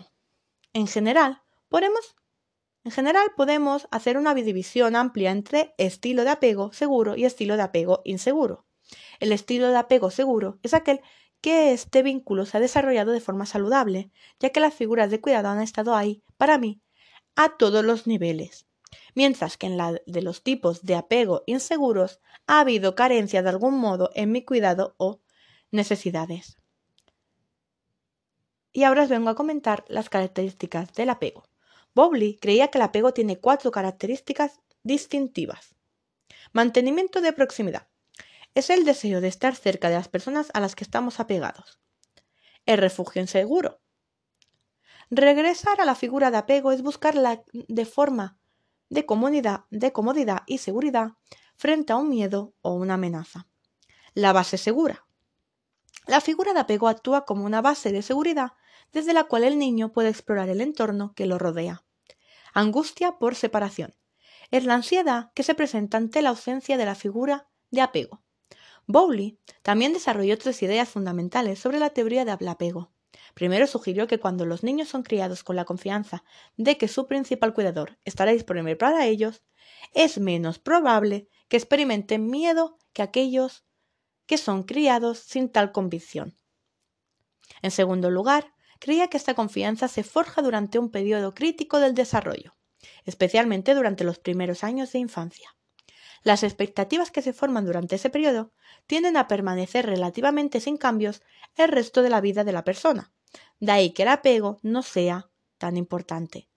En 0.73 0.87
general, 0.87 1.41
podemos, 1.67 2.15
en 2.83 2.91
general 2.91 3.27
podemos 3.35 3.87
hacer 3.91 4.17
una 4.17 4.33
división 4.33 4.95
amplia 4.95 5.31
entre 5.31 5.73
estilo 5.77 6.23
de 6.23 6.29
apego 6.29 6.71
seguro 6.71 7.15
y 7.15 7.25
estilo 7.25 7.57
de 7.57 7.63
apego 7.63 8.01
inseguro. 8.05 8.68
El 9.19 9.31
estilo 9.31 9.69
de 9.69 9.77
apego 9.77 10.11
seguro 10.11 10.59
es 10.63 10.73
aquel 10.73 11.01
que 11.41 11.71
este 11.73 12.03
vínculo 12.03 12.45
se 12.45 12.57
ha 12.57 12.59
desarrollado 12.59 13.11
de 13.11 13.21
forma 13.21 13.45
saludable, 13.45 14.11
ya 14.39 14.49
que 14.49 14.59
las 14.59 14.73
figuras 14.73 15.09
de 15.11 15.21
cuidado 15.21 15.49
han 15.49 15.61
estado 15.61 15.95
ahí, 15.95 16.23
para 16.37 16.57
mí, 16.57 16.81
a 17.35 17.57
todos 17.57 17.85
los 17.85 18.07
niveles. 18.07 18.65
mientras 19.15 19.57
que 19.57 19.67
en 19.67 19.75
la 19.77 19.99
de 20.05 20.21
los 20.21 20.43
tipos 20.43 20.83
de 20.83 20.95
apego 20.95 21.43
inseguros 21.45 22.21
ha 22.47 22.61
habido 22.61 22.95
carencia 22.95 23.43
de 23.43 23.49
algún 23.49 23.77
modo 23.77 24.11
en 24.15 24.31
mi 24.31 24.43
cuidado 24.43 24.95
o 24.97 25.19
necesidades. 25.71 26.57
Y 28.71 28.83
ahora 28.83 29.03
os 29.03 29.09
vengo 29.09 29.29
a 29.29 29.35
comentar 29.35 29.83
las 29.89 30.09
características 30.09 30.93
del 30.93 31.09
apego. 31.09 31.43
Bowley 31.93 32.37
creía 32.37 32.69
que 32.69 32.77
el 32.77 32.83
apego 32.83 33.13
tiene 33.13 33.37
cuatro 33.37 33.71
características 33.71 34.61
distintivas. 34.83 35.75
Mantenimiento 36.53 37.19
de 37.19 37.33
proximidad. 37.33 37.88
Es 38.59 38.69
el 38.69 38.83
deseo 38.83 39.21
de 39.21 39.29
estar 39.29 39.55
cerca 39.55 39.87
de 39.87 39.95
las 39.95 40.09
personas 40.09 40.51
a 40.53 40.59
las 40.59 40.75
que 40.75 40.83
estamos 40.83 41.21
apegados. 41.21 41.79
El 42.65 42.77
refugio 42.77 43.21
inseguro. 43.21 43.79
Regresar 45.09 45.79
a 45.79 45.85
la 45.85 45.95
figura 45.95 46.29
de 46.29 46.39
apego 46.39 46.73
es 46.73 46.81
buscarla 46.81 47.41
de 47.53 47.85
forma 47.85 48.37
de 48.89 49.05
comodidad, 49.05 49.63
de 49.69 49.93
comodidad 49.93 50.39
y 50.45 50.57
seguridad 50.57 51.11
frente 51.55 51.93
a 51.93 51.95
un 51.95 52.09
miedo 52.09 52.53
o 52.59 52.73
una 52.73 52.95
amenaza. 52.95 53.47
La 54.13 54.33
base 54.33 54.57
segura. 54.57 55.05
La 56.05 56.19
figura 56.19 56.51
de 56.51 56.59
apego 56.59 56.89
actúa 56.89 57.23
como 57.23 57.45
una 57.45 57.61
base 57.61 57.93
de 57.93 58.01
seguridad 58.01 58.51
desde 58.91 59.13
la 59.13 59.23
cual 59.23 59.45
el 59.45 59.57
niño 59.57 59.93
puede 59.93 60.09
explorar 60.09 60.49
el 60.49 60.59
entorno 60.59 61.13
que 61.15 61.27
lo 61.27 61.39
rodea. 61.39 61.85
Angustia 62.53 63.19
por 63.19 63.35
separación. 63.35 63.95
Es 64.51 64.65
la 64.65 64.73
ansiedad 64.73 65.31
que 65.33 65.43
se 65.43 65.55
presenta 65.55 65.95
ante 65.95 66.21
la 66.21 66.31
ausencia 66.31 66.75
de 66.75 66.83
la 66.83 66.95
figura 66.95 67.47
de 67.71 67.79
apego. 67.79 68.21
Bowley 68.91 69.37
también 69.61 69.93
desarrolló 69.93 70.35
tres 70.39 70.63
ideas 70.63 70.89
fundamentales 70.89 71.59
sobre 71.59 71.77
la 71.77 71.91
teoría 71.91 72.25
del 72.25 72.47
apego. 72.47 72.91
Primero 73.35 73.67
sugirió 73.67 74.07
que 74.07 74.19
cuando 74.19 74.47
los 74.47 74.63
niños 74.63 74.89
son 74.89 75.03
criados 75.03 75.43
con 75.43 75.55
la 75.55 75.63
confianza 75.63 76.23
de 76.57 76.79
que 76.79 76.87
su 76.87 77.05
principal 77.05 77.53
cuidador 77.53 77.99
estará 78.03 78.31
disponible 78.31 78.75
para 78.75 79.05
ellos, 79.05 79.43
es 79.93 80.17
menos 80.17 80.57
probable 80.57 81.29
que 81.49 81.57
experimenten 81.57 82.31
miedo 82.31 82.79
que 82.91 83.03
aquellos 83.03 83.63
que 84.25 84.39
son 84.39 84.63
criados 84.63 85.19
sin 85.19 85.49
tal 85.49 85.71
convicción. 85.71 86.35
En 87.61 87.69
segundo 87.69 88.09
lugar, 88.09 88.55
creía 88.79 89.07
que 89.07 89.17
esta 89.17 89.35
confianza 89.35 89.87
se 89.87 90.03
forja 90.03 90.41
durante 90.41 90.79
un 90.79 90.89
periodo 90.89 91.35
crítico 91.35 91.79
del 91.79 91.93
desarrollo, 91.93 92.55
especialmente 93.05 93.75
durante 93.75 94.03
los 94.03 94.17
primeros 94.17 94.63
años 94.63 94.91
de 94.93 94.97
infancia. 94.97 95.58
Las 96.23 96.43
expectativas 96.43 97.11
que 97.11 97.21
se 97.21 97.33
forman 97.33 97.65
durante 97.65 97.95
ese 97.95 98.09
periodo 98.09 98.51
tienden 98.87 99.17
a 99.17 99.27
permanecer 99.27 99.85
relativamente 99.85 100.59
sin 100.59 100.77
cambios 100.77 101.21
el 101.55 101.69
resto 101.69 102.01
de 102.01 102.09
la 102.09 102.21
vida 102.21 102.43
de 102.43 102.51
la 102.51 102.63
persona, 102.63 103.13
de 103.59 103.71
ahí 103.71 103.91
que 103.91 104.03
el 104.03 104.09
apego 104.09 104.57
no 104.61 104.81
sea 104.81 105.29
tan 105.57 105.77
importante. 105.77 106.49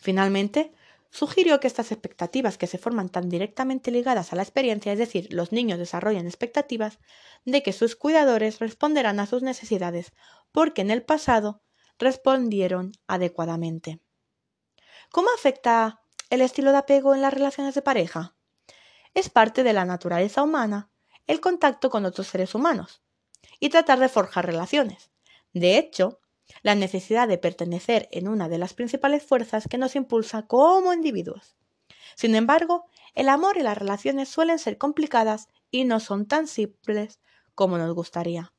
Finalmente, 0.00 0.72
sugirió 1.10 1.60
que 1.60 1.66
estas 1.66 1.92
expectativas 1.92 2.58
que 2.58 2.66
se 2.66 2.78
forman 2.78 3.08
tan 3.08 3.28
directamente 3.28 3.90
ligadas 3.90 4.32
a 4.32 4.36
la 4.36 4.42
experiencia, 4.42 4.92
es 4.92 4.98
decir, 4.98 5.32
los 5.32 5.52
niños 5.52 5.78
desarrollan 5.78 6.26
expectativas 6.26 6.98
de 7.44 7.62
que 7.62 7.72
sus 7.72 7.96
cuidadores 7.96 8.58
responderán 8.58 9.20
a 9.20 9.26
sus 9.26 9.42
necesidades 9.42 10.12
porque 10.50 10.82
en 10.82 10.90
el 10.90 11.02
pasado 11.04 11.62
respondieron 11.98 12.92
adecuadamente. 13.06 14.00
¿Cómo 15.10 15.28
afecta 15.36 16.01
el 16.32 16.40
estilo 16.40 16.72
de 16.72 16.78
apego 16.78 17.14
en 17.14 17.20
las 17.20 17.34
relaciones 17.34 17.74
de 17.74 17.82
pareja? 17.82 18.34
Es 19.12 19.28
parte 19.28 19.62
de 19.62 19.74
la 19.74 19.84
naturaleza 19.84 20.42
humana 20.42 20.90
el 21.26 21.40
contacto 21.40 21.90
con 21.90 22.06
otros 22.06 22.26
seres 22.26 22.54
humanos, 22.54 23.02
y 23.60 23.68
tratar 23.68 23.98
de 23.98 24.08
forjar 24.08 24.46
relaciones. 24.46 25.10
De 25.52 25.76
hecho, 25.76 26.20
la 26.62 26.74
necesidad 26.74 27.28
de 27.28 27.36
pertenecer 27.36 28.08
en 28.12 28.28
una 28.28 28.48
de 28.48 28.56
las 28.56 28.72
principales 28.72 29.22
fuerzas 29.22 29.68
que 29.68 29.76
nos 29.76 29.94
impulsa 29.94 30.46
como 30.46 30.94
individuos. 30.94 31.54
Sin 32.16 32.34
embargo, 32.34 32.86
el 33.14 33.28
amor 33.28 33.58
y 33.58 33.62
las 33.62 33.76
relaciones 33.76 34.30
suelen 34.30 34.58
ser 34.58 34.78
complicadas 34.78 35.48
y 35.70 35.84
no 35.84 36.00
son 36.00 36.26
tan 36.26 36.46
simples 36.46 37.20
como 37.54 37.76
nos 37.76 37.94
gustaría. 37.94 38.54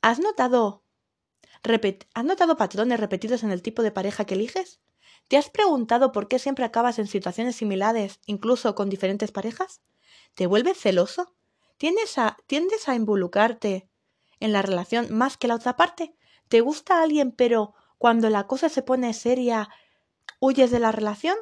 ¿Has 0.00 0.18
notado, 0.18 0.82
¿Has 2.14 2.24
notado 2.24 2.56
patrones 2.56 2.98
repetidos 2.98 3.42
en 3.42 3.50
el 3.50 3.60
tipo 3.60 3.82
de 3.82 3.92
pareja 3.92 4.24
que 4.24 4.34
eliges? 4.34 4.80
¿Te 5.28 5.36
has 5.36 5.50
preguntado 5.50 6.12
por 6.12 6.28
qué 6.28 6.38
siempre 6.38 6.64
acabas 6.64 6.98
en 6.98 7.06
situaciones 7.06 7.56
similares, 7.56 8.20
incluso 8.26 8.74
con 8.74 8.90
diferentes 8.90 9.32
parejas? 9.32 9.80
¿Te 10.34 10.46
vuelves 10.46 10.78
celoso? 10.78 11.34
¿Tiendes 11.78 12.18
a, 12.18 12.36
¿Tiendes 12.46 12.88
a 12.88 12.94
involucrarte 12.94 13.88
en 14.40 14.52
la 14.52 14.62
relación 14.62 15.12
más 15.14 15.36
que 15.36 15.48
la 15.48 15.54
otra 15.54 15.76
parte? 15.76 16.14
¿Te 16.48 16.60
gusta 16.60 17.02
alguien 17.02 17.32
pero 17.32 17.74
cuando 17.98 18.28
la 18.30 18.46
cosa 18.46 18.68
se 18.68 18.82
pone 18.82 19.14
seria 19.14 19.68
huyes 20.40 20.70
de 20.70 20.80
la 20.80 20.92
relación? 20.92 21.36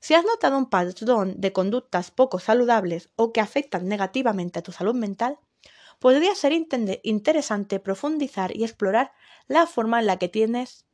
Si 0.00 0.14
has 0.14 0.24
notado 0.24 0.58
un 0.58 0.68
patrón 0.68 1.40
de 1.40 1.52
conductas 1.52 2.10
poco 2.10 2.38
saludables 2.38 3.10
o 3.16 3.32
que 3.32 3.40
afectan 3.40 3.88
negativamente 3.88 4.58
a 4.58 4.62
tu 4.62 4.72
salud 4.72 4.94
mental, 4.94 5.38
podría 5.98 6.34
ser 6.34 6.52
interesante 6.52 7.78
profundizar 7.80 8.56
y 8.56 8.64
explorar 8.64 9.12
la 9.46 9.66
forma 9.66 10.00
en 10.00 10.06
la 10.06 10.18
que 10.18 10.28
tienes 10.28 10.86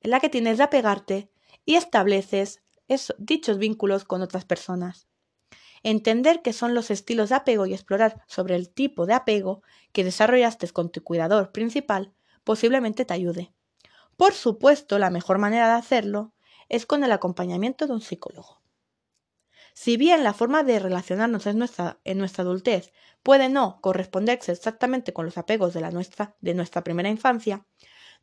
en 0.00 0.10
la 0.10 0.20
que 0.20 0.28
tienes 0.28 0.58
de 0.58 0.64
apegarte 0.64 1.30
y 1.64 1.76
estableces 1.76 2.62
dichos 3.18 3.58
vínculos 3.58 4.04
con 4.04 4.22
otras 4.22 4.44
personas. 4.44 5.08
Entender 5.82 6.42
qué 6.42 6.52
son 6.52 6.74
los 6.74 6.90
estilos 6.90 7.28
de 7.28 7.36
apego 7.36 7.66
y 7.66 7.74
explorar 7.74 8.22
sobre 8.26 8.56
el 8.56 8.70
tipo 8.70 9.06
de 9.06 9.14
apego 9.14 9.62
que 9.92 10.04
desarrollaste 10.04 10.68
con 10.68 10.90
tu 10.90 11.02
cuidador 11.02 11.52
principal 11.52 12.12
posiblemente 12.44 13.04
te 13.04 13.14
ayude. 13.14 13.52
Por 14.16 14.32
supuesto, 14.32 14.98
la 14.98 15.10
mejor 15.10 15.38
manera 15.38 15.68
de 15.68 15.74
hacerlo 15.74 16.32
es 16.68 16.86
con 16.86 17.04
el 17.04 17.12
acompañamiento 17.12 17.86
de 17.86 17.92
un 17.92 18.00
psicólogo. 18.00 18.60
Si 19.74 19.96
bien 19.96 20.24
la 20.24 20.32
forma 20.32 20.64
de 20.64 20.80
relacionarnos 20.80 21.46
en 21.46 21.58
nuestra, 21.58 22.00
en 22.02 22.18
nuestra 22.18 22.42
adultez 22.42 22.92
puede 23.22 23.48
no 23.48 23.80
corresponderse 23.80 24.50
exactamente 24.50 25.12
con 25.12 25.24
los 25.24 25.38
apegos 25.38 25.72
de, 25.72 25.80
la 25.80 25.92
nuestra, 25.92 26.34
de 26.40 26.54
nuestra 26.54 26.82
primera 26.82 27.08
infancia, 27.08 27.64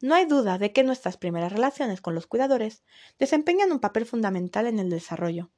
no 0.01 0.15
hay 0.15 0.25
duda 0.25 0.57
de 0.57 0.73
que 0.73 0.83
nuestras 0.83 1.17
primeras 1.17 1.51
relaciones 1.51 2.01
con 2.01 2.15
los 2.15 2.27
cuidadores 2.27 2.83
desempeñan 3.17 3.71
un 3.71 3.79
papel 3.79 4.05
fundamental 4.05 4.67
en 4.67 4.79
el 4.79 4.89
desarrollo. 4.89 5.51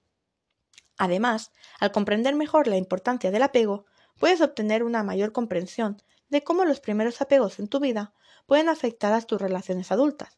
Además, 0.98 1.52
al 1.80 1.92
comprender 1.92 2.36
mejor 2.36 2.68
la 2.68 2.78
importancia 2.78 3.32
del 3.32 3.44
apego, 3.44 3.86
puedes 4.20 4.42
obtener 4.42 4.84
una 4.84 5.04
mayor 5.04 5.32
comprensión 5.32 6.02
de 6.30 6.44
cómo 6.44 6.66
los 6.66 6.80
primeros 6.80 7.22
apegos 7.22 7.60
en 7.60 7.68
tu 7.68 7.80
vida 7.80 8.14
pueden 8.46 8.70
afectar 8.70 9.14
a 9.14 9.22
tus 9.22 9.40
relaciones 9.40 9.92
adultas. 9.92 10.38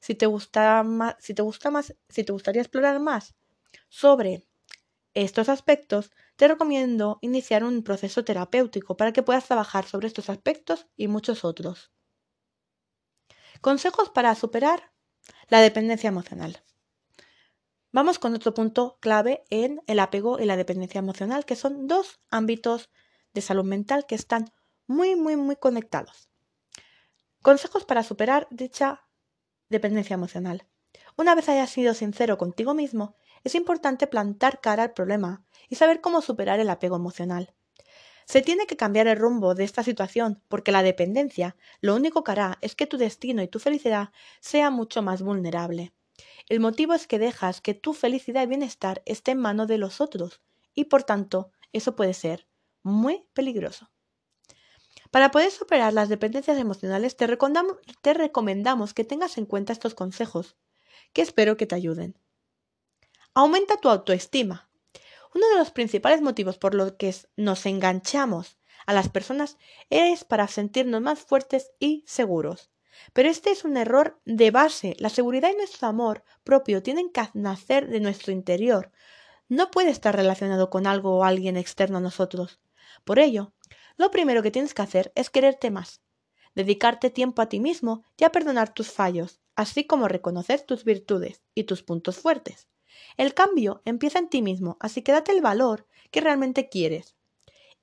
Si 0.00 0.14
te, 0.14 0.26
gusta 0.26 0.82
más, 0.82 1.16
si 1.18 1.34
te 1.34 1.42
gustaría 2.32 2.62
explorar 2.62 3.00
más 3.00 3.34
sobre 3.88 4.46
estos 5.14 5.48
aspectos, 5.48 6.12
te 6.36 6.46
recomiendo 6.48 7.18
iniciar 7.22 7.64
un 7.64 7.82
proceso 7.82 8.24
terapéutico 8.24 8.96
para 8.96 9.12
que 9.12 9.22
puedas 9.22 9.46
trabajar 9.46 9.86
sobre 9.86 10.06
estos 10.06 10.30
aspectos 10.30 10.86
y 10.96 11.08
muchos 11.08 11.44
otros. 11.44 11.90
Consejos 13.60 14.08
para 14.08 14.34
superar 14.36 14.92
la 15.48 15.60
dependencia 15.60 16.08
emocional. 16.08 16.62
Vamos 17.90 18.20
con 18.20 18.34
otro 18.34 18.54
punto 18.54 18.98
clave 19.00 19.42
en 19.50 19.80
el 19.88 19.98
apego 19.98 20.38
y 20.38 20.44
la 20.44 20.56
dependencia 20.56 21.00
emocional, 21.00 21.44
que 21.44 21.56
son 21.56 21.88
dos 21.88 22.20
ámbitos 22.30 22.88
de 23.34 23.40
salud 23.40 23.64
mental 23.64 24.06
que 24.06 24.14
están 24.14 24.52
muy, 24.86 25.16
muy, 25.16 25.36
muy 25.36 25.56
conectados. 25.56 26.28
Consejos 27.42 27.84
para 27.84 28.04
superar 28.04 28.46
dicha 28.50 29.08
dependencia 29.68 30.14
emocional. 30.14 30.68
Una 31.16 31.34
vez 31.34 31.48
hayas 31.48 31.70
sido 31.70 31.94
sincero 31.94 32.38
contigo 32.38 32.74
mismo, 32.74 33.16
es 33.42 33.56
importante 33.56 34.06
plantar 34.06 34.60
cara 34.60 34.84
al 34.84 34.92
problema 34.92 35.44
y 35.68 35.74
saber 35.74 36.00
cómo 36.00 36.22
superar 36.22 36.60
el 36.60 36.70
apego 36.70 36.96
emocional. 36.96 37.54
Se 38.28 38.42
tiene 38.42 38.66
que 38.66 38.76
cambiar 38.76 39.06
el 39.06 39.16
rumbo 39.16 39.54
de 39.54 39.64
esta 39.64 39.82
situación 39.82 40.42
porque 40.48 40.70
la 40.70 40.82
dependencia 40.82 41.56
lo 41.80 41.96
único 41.96 42.24
que 42.24 42.32
hará 42.32 42.58
es 42.60 42.74
que 42.74 42.86
tu 42.86 42.98
destino 42.98 43.42
y 43.42 43.48
tu 43.48 43.58
felicidad 43.58 44.10
sea 44.40 44.68
mucho 44.68 45.00
más 45.00 45.22
vulnerable. 45.22 45.94
El 46.50 46.60
motivo 46.60 46.92
es 46.92 47.06
que 47.06 47.18
dejas 47.18 47.62
que 47.62 47.72
tu 47.72 47.94
felicidad 47.94 48.42
y 48.42 48.46
bienestar 48.46 49.00
esté 49.06 49.30
en 49.30 49.38
manos 49.38 49.66
de 49.66 49.78
los 49.78 50.02
otros 50.02 50.42
y 50.74 50.84
por 50.84 51.04
tanto 51.04 51.52
eso 51.72 51.96
puede 51.96 52.12
ser 52.12 52.46
muy 52.82 53.24
peligroso. 53.32 53.90
Para 55.10 55.30
poder 55.30 55.50
superar 55.50 55.94
las 55.94 56.10
dependencias 56.10 56.58
emocionales 56.58 57.16
te 57.16 57.26
te 58.02 58.14
recomendamos 58.14 58.92
que 58.92 59.04
tengas 59.04 59.38
en 59.38 59.46
cuenta 59.46 59.72
estos 59.72 59.94
consejos, 59.94 60.54
que 61.14 61.22
espero 61.22 61.56
que 61.56 61.66
te 61.66 61.76
ayuden. 61.76 62.18
Aumenta 63.32 63.78
tu 63.78 63.88
autoestima. 63.88 64.67
Uno 65.34 65.48
de 65.48 65.56
los 65.56 65.70
principales 65.70 66.22
motivos 66.22 66.58
por 66.58 66.74
los 66.74 66.92
que 66.92 67.14
nos 67.36 67.66
enganchamos 67.66 68.58
a 68.86 68.92
las 68.92 69.08
personas 69.08 69.58
es 69.90 70.24
para 70.24 70.48
sentirnos 70.48 71.02
más 71.02 71.18
fuertes 71.18 71.72
y 71.78 72.04
seguros. 72.06 72.70
Pero 73.12 73.28
este 73.28 73.50
es 73.50 73.64
un 73.64 73.76
error 73.76 74.20
de 74.24 74.50
base. 74.50 74.96
La 74.98 75.10
seguridad 75.10 75.50
y 75.52 75.56
nuestro 75.56 75.88
amor 75.88 76.24
propio 76.44 76.82
tienen 76.82 77.10
que 77.10 77.28
nacer 77.34 77.88
de 77.88 78.00
nuestro 78.00 78.32
interior. 78.32 78.90
No 79.48 79.70
puede 79.70 79.90
estar 79.90 80.16
relacionado 80.16 80.70
con 80.70 80.86
algo 80.86 81.18
o 81.18 81.24
alguien 81.24 81.56
externo 81.56 81.98
a 81.98 82.02
nosotros. 82.02 82.60
Por 83.04 83.18
ello, 83.18 83.52
lo 83.96 84.10
primero 84.10 84.42
que 84.42 84.50
tienes 84.50 84.74
que 84.74 84.82
hacer 84.82 85.12
es 85.14 85.30
quererte 85.30 85.70
más, 85.70 86.00
dedicarte 86.54 87.10
tiempo 87.10 87.42
a 87.42 87.48
ti 87.48 87.60
mismo 87.60 88.04
y 88.16 88.24
a 88.24 88.32
perdonar 88.32 88.72
tus 88.72 88.90
fallos, 88.90 89.40
así 89.54 89.84
como 89.84 90.08
reconocer 90.08 90.62
tus 90.62 90.84
virtudes 90.84 91.42
y 91.54 91.64
tus 91.64 91.82
puntos 91.82 92.18
fuertes. 92.18 92.68
El 93.16 93.34
cambio 93.34 93.82
empieza 93.84 94.18
en 94.18 94.28
ti 94.28 94.42
mismo, 94.42 94.76
así 94.80 95.02
que 95.02 95.12
date 95.12 95.32
el 95.32 95.40
valor 95.40 95.86
que 96.10 96.20
realmente 96.20 96.68
quieres. 96.68 97.16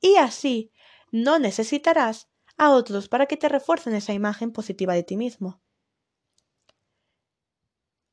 Y 0.01 0.15
así 0.17 0.71
no 1.11 1.39
necesitarás 1.39 2.29
a 2.57 2.71
otros 2.71 3.09
para 3.09 3.25
que 3.25 3.37
te 3.37 3.49
refuercen 3.49 3.95
esa 3.95 4.13
imagen 4.13 4.51
positiva 4.51 4.93
de 4.93 5.03
ti 5.03 5.17
mismo. 5.17 5.61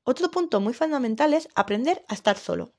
Otro 0.04 0.30
punto 0.30 0.60
muy 0.60 0.74
fundamental 0.74 1.32
es 1.32 1.48
aprender 1.54 2.04
a 2.08 2.14
estar 2.14 2.36
solo. 2.36 2.74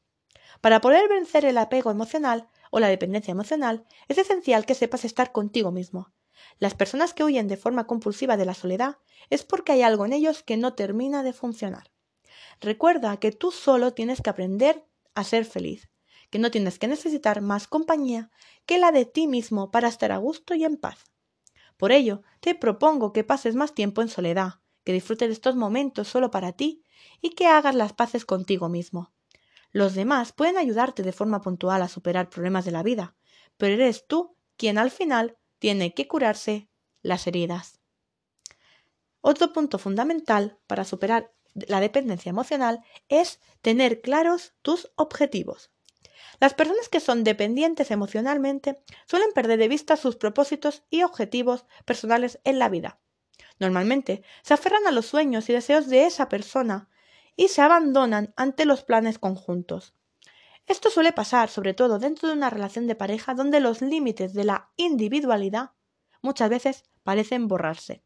Para 0.60 0.82
poder 0.82 1.08
vencer 1.08 1.46
el 1.46 1.58
apego 1.58 1.90
emocional 1.90 2.50
o 2.70 2.80
la 2.80 2.90
dependencia 2.90 3.32
emocional, 3.32 3.86
es 4.08 4.18
esencial 4.18 4.66
que 4.66 4.76
sepas 4.76 5.06
estar 5.06 5.32
contigo 5.32 5.72
mismo. 5.72 6.14
Las 6.60 6.76
personas 6.76 7.14
que 7.14 7.24
huyen 7.24 7.48
de 7.48 7.58
forma 7.58 7.88
compulsiva 7.88 8.36
de 8.36 8.46
la 8.46 8.54
soledad 8.54 8.98
es 9.30 9.44
porque 9.44 9.72
hay 9.72 9.84
algo 9.84 10.06
en 10.06 10.14
ellos 10.14 10.44
que 10.44 10.58
no 10.58 10.74
termina 10.74 11.24
de 11.24 11.34
funcionar. 11.34 11.93
Recuerda 12.62 13.18
que 13.18 13.32
tú 13.32 13.52
solo 13.52 13.94
tienes 13.94 14.22
que 14.22 14.30
aprender 14.30 14.86
a 15.16 15.24
ser 15.24 15.46
feliz, 15.46 15.90
que 16.30 16.40
no 16.40 16.52
tienes 16.52 16.80
que 16.80 16.88
necesitar 16.88 17.42
más 17.42 17.68
compañía 17.68 18.32
que 18.66 18.80
la 18.80 18.92
de 18.92 19.06
ti 19.06 19.28
mismo 19.28 19.72
para 19.72 19.88
estar 19.88 20.12
a 20.12 20.18
gusto 20.18 20.56
y 20.56 20.64
en 20.64 20.78
paz. 20.78 21.12
Por 21.78 21.92
ello, 21.92 22.22
te 22.40 22.56
propongo 22.56 23.14
que 23.14 23.24
pases 23.24 23.56
más 23.56 23.74
tiempo 23.74 24.02
en 24.02 24.10
soledad, 24.10 24.62
que 24.84 24.94
disfrutes 24.94 25.30
de 25.30 25.34
estos 25.34 25.56
momentos 25.56 26.08
solo 26.08 26.32
para 26.32 26.54
ti 26.54 26.84
y 27.22 27.32
que 27.32 27.48
hagas 27.48 27.76
las 27.76 27.94
paces 27.94 28.26
contigo 28.26 28.70
mismo. 28.70 29.14
Los 29.72 29.96
demás 29.96 30.34
pueden 30.34 30.58
ayudarte 30.58 31.04
de 31.04 31.14
forma 31.14 31.42
puntual 31.42 31.82
a 31.82 31.88
superar 31.88 32.30
problemas 32.30 32.66
de 32.66 32.72
la 32.72 32.84
vida, 32.84 33.16
pero 33.58 33.74
eres 33.74 34.06
tú 34.08 34.38
quien 34.58 34.78
al 34.78 34.92
final 34.92 35.38
tiene 35.60 35.94
que 35.94 36.08
curarse 36.08 36.70
las 37.02 37.28
heridas. 37.28 37.80
Otro 39.22 39.54
punto 39.54 39.80
fundamental 39.80 40.60
para 40.68 40.84
superar 40.84 41.34
la 41.54 41.80
dependencia 41.80 42.30
emocional 42.30 42.82
es 43.10 43.40
tener 43.62 44.02
claros 44.02 44.54
tus 44.62 44.92
objetivos. 44.96 45.72
Las 46.40 46.54
personas 46.54 46.90
que 46.90 47.00
son 47.00 47.24
dependientes 47.24 47.92
emocionalmente 47.92 48.82
suelen 49.06 49.32
perder 49.34 49.60
de 49.60 49.68
vista 49.68 49.98
sus 49.98 50.16
propósitos 50.16 50.84
y 50.90 51.04
objetivos 51.04 51.66
personales 51.86 52.40
en 52.44 52.60
la 52.60 52.70
vida. 52.70 53.00
Normalmente 53.60 54.24
se 54.42 54.54
aferran 54.54 54.88
a 54.88 54.92
los 54.92 55.06
sueños 55.06 55.50
y 55.50 55.54
deseos 55.54 55.88
de 55.88 56.06
esa 56.06 56.30
persona 56.30 56.90
y 57.36 57.50
se 57.50 57.62
abandonan 57.62 58.34
ante 58.36 58.66
los 58.66 58.84
planes 58.84 59.20
conjuntos. 59.20 59.94
Esto 60.66 60.90
suele 60.90 61.12
pasar 61.12 61.50
sobre 61.50 61.74
todo 61.74 62.00
dentro 62.00 62.30
de 62.30 62.36
una 62.36 62.50
relación 62.50 62.88
de 62.88 62.96
pareja 62.96 63.34
donde 63.34 63.60
los 63.60 63.82
límites 63.82 64.34
de 64.34 64.46
la 64.46 64.72
individualidad 64.78 65.72
muchas 66.22 66.50
veces 66.50 66.84
parecen 67.04 67.48
borrarse. 67.48 68.04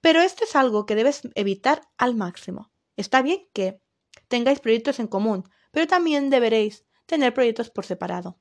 Pero 0.00 0.20
esto 0.20 0.44
es 0.44 0.54
algo 0.54 0.86
que 0.86 0.94
debes 0.94 1.22
evitar 1.34 1.82
al 1.96 2.14
máximo. 2.14 2.72
Está 2.96 3.22
bien 3.22 3.48
que 3.52 3.80
tengáis 4.28 4.60
proyectos 4.60 5.00
en 5.00 5.08
común, 5.08 5.48
pero 5.70 5.86
también 5.86 6.30
deberéis 6.30 6.86
tener 7.06 7.34
proyectos 7.34 7.70
por 7.70 7.84
separado. 7.84 8.38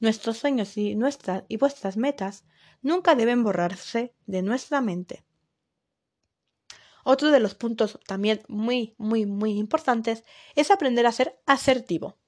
Nuestros 0.00 0.38
sueños 0.38 0.76
y 0.76 0.94
nuestras 0.94 1.44
y 1.48 1.56
vuestras 1.56 1.96
metas 1.96 2.44
nunca 2.82 3.14
deben 3.14 3.42
borrarse 3.42 4.14
de 4.26 4.42
nuestra 4.42 4.80
mente. 4.80 5.24
Otro 7.04 7.30
de 7.30 7.40
los 7.40 7.54
puntos 7.54 7.98
también 8.06 8.42
muy, 8.48 8.94
muy, 8.98 9.26
muy 9.26 9.58
importantes 9.58 10.24
es 10.54 10.70
aprender 10.70 11.06
a 11.06 11.12
ser 11.12 11.40
asertivo. 11.46 12.19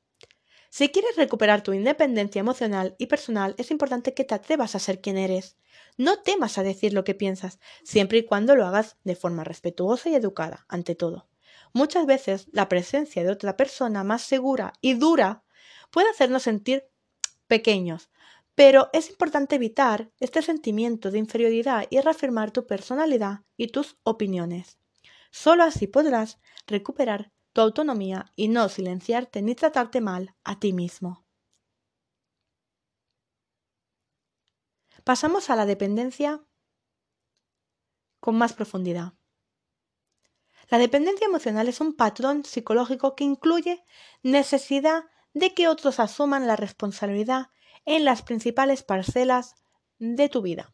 Si 0.75 0.89
quieres 0.89 1.17
recuperar 1.17 1.63
tu 1.63 1.75
independencia 1.75 2.41
emocional 2.41 2.97
y 2.97 3.05
personal, 3.05 3.55
es 3.59 3.71
importante 3.71 4.15
que 4.15 4.25
te 4.25 4.35
atrevas 4.35 4.75
a 4.75 4.79
ser 4.79 5.03
quien 5.03 5.19
eres. 5.19 5.59
No 5.99 6.21
temas 6.23 6.57
a 6.57 6.63
decir 6.63 6.95
lo 6.95 7.05
que 7.05 7.15
piensas, 7.15 7.59
siempre 7.85 8.17
y 8.17 8.25
cuando 8.25 8.57
lo 8.57 8.65
hagas 8.65 8.97
de 9.05 9.15
forma 9.15 9.45
respetuosa 9.45 10.09
y 10.09 10.15
educada, 10.15 10.65
ante 10.71 10.95
todo. 10.95 11.29
Muchas 11.75 12.07
veces 12.07 12.47
la 12.53 12.71
presencia 12.71 13.23
de 13.23 13.31
otra 13.31 13.55
persona 13.55 14.03
más 14.03 14.23
segura 14.23 14.73
y 14.81 14.95
dura 14.95 15.45
puede 15.91 16.09
hacernos 16.09 16.45
sentir 16.45 16.89
pequeños, 17.49 18.09
pero 18.55 18.89
es 18.95 19.11
importante 19.11 19.57
evitar 19.57 20.11
este 20.21 20.41
sentimiento 20.41 21.11
de 21.11 21.19
inferioridad 21.19 21.85
y 21.91 22.01
reafirmar 22.01 22.51
tu 22.51 22.67
personalidad 22.67 23.41
y 23.59 23.67
tus 23.67 23.99
opiniones. 24.05 24.79
Solo 25.31 25.65
así 25.65 25.87
podrás 25.87 26.39
recuperar 26.67 27.31
tu 27.53 27.61
autonomía 27.61 28.33
y 28.37 28.49
no 28.49 28.69
silenciarte 28.69 29.43
ni 29.43 29.55
tratarte 29.55 30.01
mal 30.01 30.35
a 30.45 30.59
ti 30.59 30.73
mismo. 30.73 31.25
Pasamos 35.05 35.51
a 35.51 35.57
la 35.57 35.67
dependencia 35.67 36.43
con 38.21 38.37
más 38.37 38.53
profundidad. 38.53 39.15
La 40.69 40.79
dependencia 40.79 41.27
emocional 41.27 41.69
es 41.69 41.81
un 41.81 41.95
patrón 41.95 42.45
psicológico 42.45 43.17
que 43.17 43.25
incluye 43.25 43.85
necesidad 44.23 45.05
de 45.35 45.55
que 45.55 45.69
otros 45.69 45.99
asuman 45.99 46.47
la 46.47 46.57
responsabilidad 46.57 47.49
en 47.85 48.05
las 48.05 48.23
principales 48.23 48.83
parcelas 48.83 49.57
de 49.99 50.29
tu 50.29 50.41
vida 50.41 50.73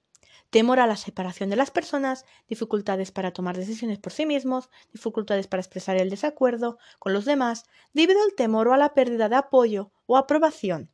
temor 0.51 0.81
a 0.81 0.87
la 0.87 0.97
separación 0.97 1.51
de 1.51 1.57
las 1.57 1.71
personas, 1.71 2.25
dificultades 2.49 3.13
para 3.13 3.33
tomar 3.33 3.57
decisiones 3.57 3.99
por 3.99 4.13
sí 4.13 4.27
mismos, 4.27 4.71
dificultades 4.93 5.47
para 5.47 5.61
expresar 5.61 5.97
el 5.97 6.11
desacuerdo 6.11 6.79
con 6.99 7.13
los 7.13 7.25
demás, 7.25 7.65
debido 7.93 8.23
al 8.23 8.35
temor 8.35 8.69
o 8.69 8.73
a 8.73 8.79
la 8.79 8.95
pérdida 8.95 9.29
de 9.29 9.37
apoyo 9.37 9.93
o 10.07 10.17
aprobación. 10.17 10.91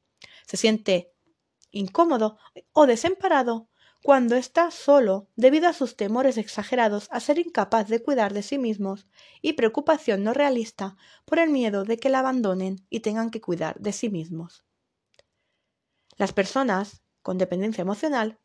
Se 0.46 0.56
siente 0.56 1.12
incómodo 1.70 2.38
o 2.72 2.86
desemparado 2.86 3.68
cuando 4.02 4.36
está 4.36 4.70
solo 4.70 5.28
debido 5.34 5.66
a 5.66 5.72
sus 5.72 5.96
temores 5.96 6.36
exagerados 6.36 7.08
a 7.10 7.20
ser 7.20 7.38
incapaz 7.38 7.88
de 7.88 8.02
cuidar 8.02 8.34
de 8.34 8.42
sí 8.42 8.58
mismos 8.58 9.06
y 9.40 9.54
preocupación 9.54 10.22
no 10.24 10.34
realista 10.34 10.96
por 11.24 11.38
el 11.38 11.48
miedo 11.48 11.84
de 11.84 11.96
que 11.96 12.10
la 12.10 12.18
abandonen 12.18 12.84
y 12.90 13.00
tengan 13.00 13.30
que 13.30 13.40
cuidar 13.40 13.80
de 13.80 13.92
sí 13.92 14.10
mismos. 14.10 14.64
Las 16.16 16.34
personas 16.34 17.02
con 17.22 17.38
dependencia 17.38 17.82
emocional 17.82 18.38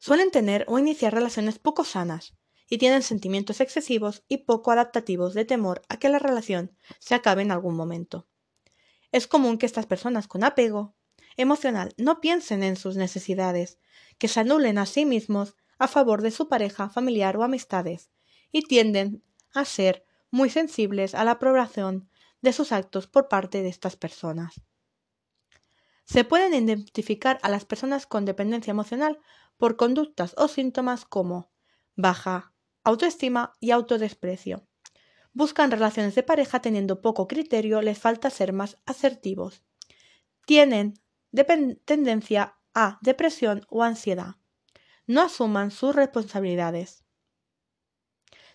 suelen 0.00 0.32
tener 0.32 0.64
o 0.66 0.78
iniciar 0.78 1.14
relaciones 1.14 1.60
poco 1.60 1.84
sanas 1.84 2.34
y 2.68 2.78
tienen 2.78 3.02
sentimientos 3.02 3.60
excesivos 3.60 4.24
y 4.28 4.38
poco 4.38 4.72
adaptativos 4.72 5.34
de 5.34 5.44
temor 5.44 5.82
a 5.88 5.98
que 5.98 6.08
la 6.08 6.18
relación 6.18 6.76
se 6.98 7.14
acabe 7.14 7.42
en 7.42 7.52
algún 7.52 7.76
momento. 7.76 8.26
Es 9.12 9.26
común 9.26 9.58
que 9.58 9.66
estas 9.66 9.86
personas 9.86 10.26
con 10.26 10.42
apego 10.42 10.96
emocional 11.36 11.94
no 11.96 12.20
piensen 12.20 12.62
en 12.62 12.76
sus 12.76 12.96
necesidades, 12.96 13.78
que 14.18 14.28
se 14.28 14.40
anulen 14.40 14.78
a 14.78 14.86
sí 14.86 15.04
mismos 15.04 15.56
a 15.78 15.88
favor 15.88 16.22
de 16.22 16.30
su 16.30 16.48
pareja, 16.48 16.88
familiar 16.90 17.36
o 17.36 17.42
amistades, 17.42 18.10
y 18.52 18.62
tienden 18.62 19.22
a 19.54 19.64
ser 19.64 20.04
muy 20.30 20.50
sensibles 20.50 21.14
a 21.14 21.24
la 21.24 21.32
aprobación 21.32 22.08
de 22.40 22.52
sus 22.52 22.72
actos 22.72 23.06
por 23.06 23.28
parte 23.28 23.62
de 23.62 23.68
estas 23.68 23.96
personas. 23.96 24.62
Se 26.04 26.24
pueden 26.24 26.54
identificar 26.54 27.38
a 27.42 27.48
las 27.48 27.64
personas 27.64 28.06
con 28.06 28.24
dependencia 28.24 28.72
emocional 28.72 29.20
por 29.60 29.76
conductas 29.76 30.34
o 30.38 30.48
síntomas 30.48 31.04
como 31.04 31.52
baja 31.94 32.54
autoestima 32.82 33.52
y 33.60 33.72
autodesprecio. 33.72 34.66
Buscan 35.34 35.70
relaciones 35.70 36.14
de 36.14 36.22
pareja 36.22 36.60
teniendo 36.60 37.02
poco 37.02 37.28
criterio, 37.28 37.82
les 37.82 37.98
falta 37.98 38.30
ser 38.30 38.54
más 38.54 38.78
asertivos. 38.86 39.62
Tienen 40.46 40.94
tendencia 41.84 42.58
a 42.74 42.98
depresión 43.02 43.66
o 43.68 43.82
ansiedad. 43.82 44.36
No 45.06 45.20
asuman 45.20 45.70
sus 45.70 45.94
responsabilidades. 45.94 47.04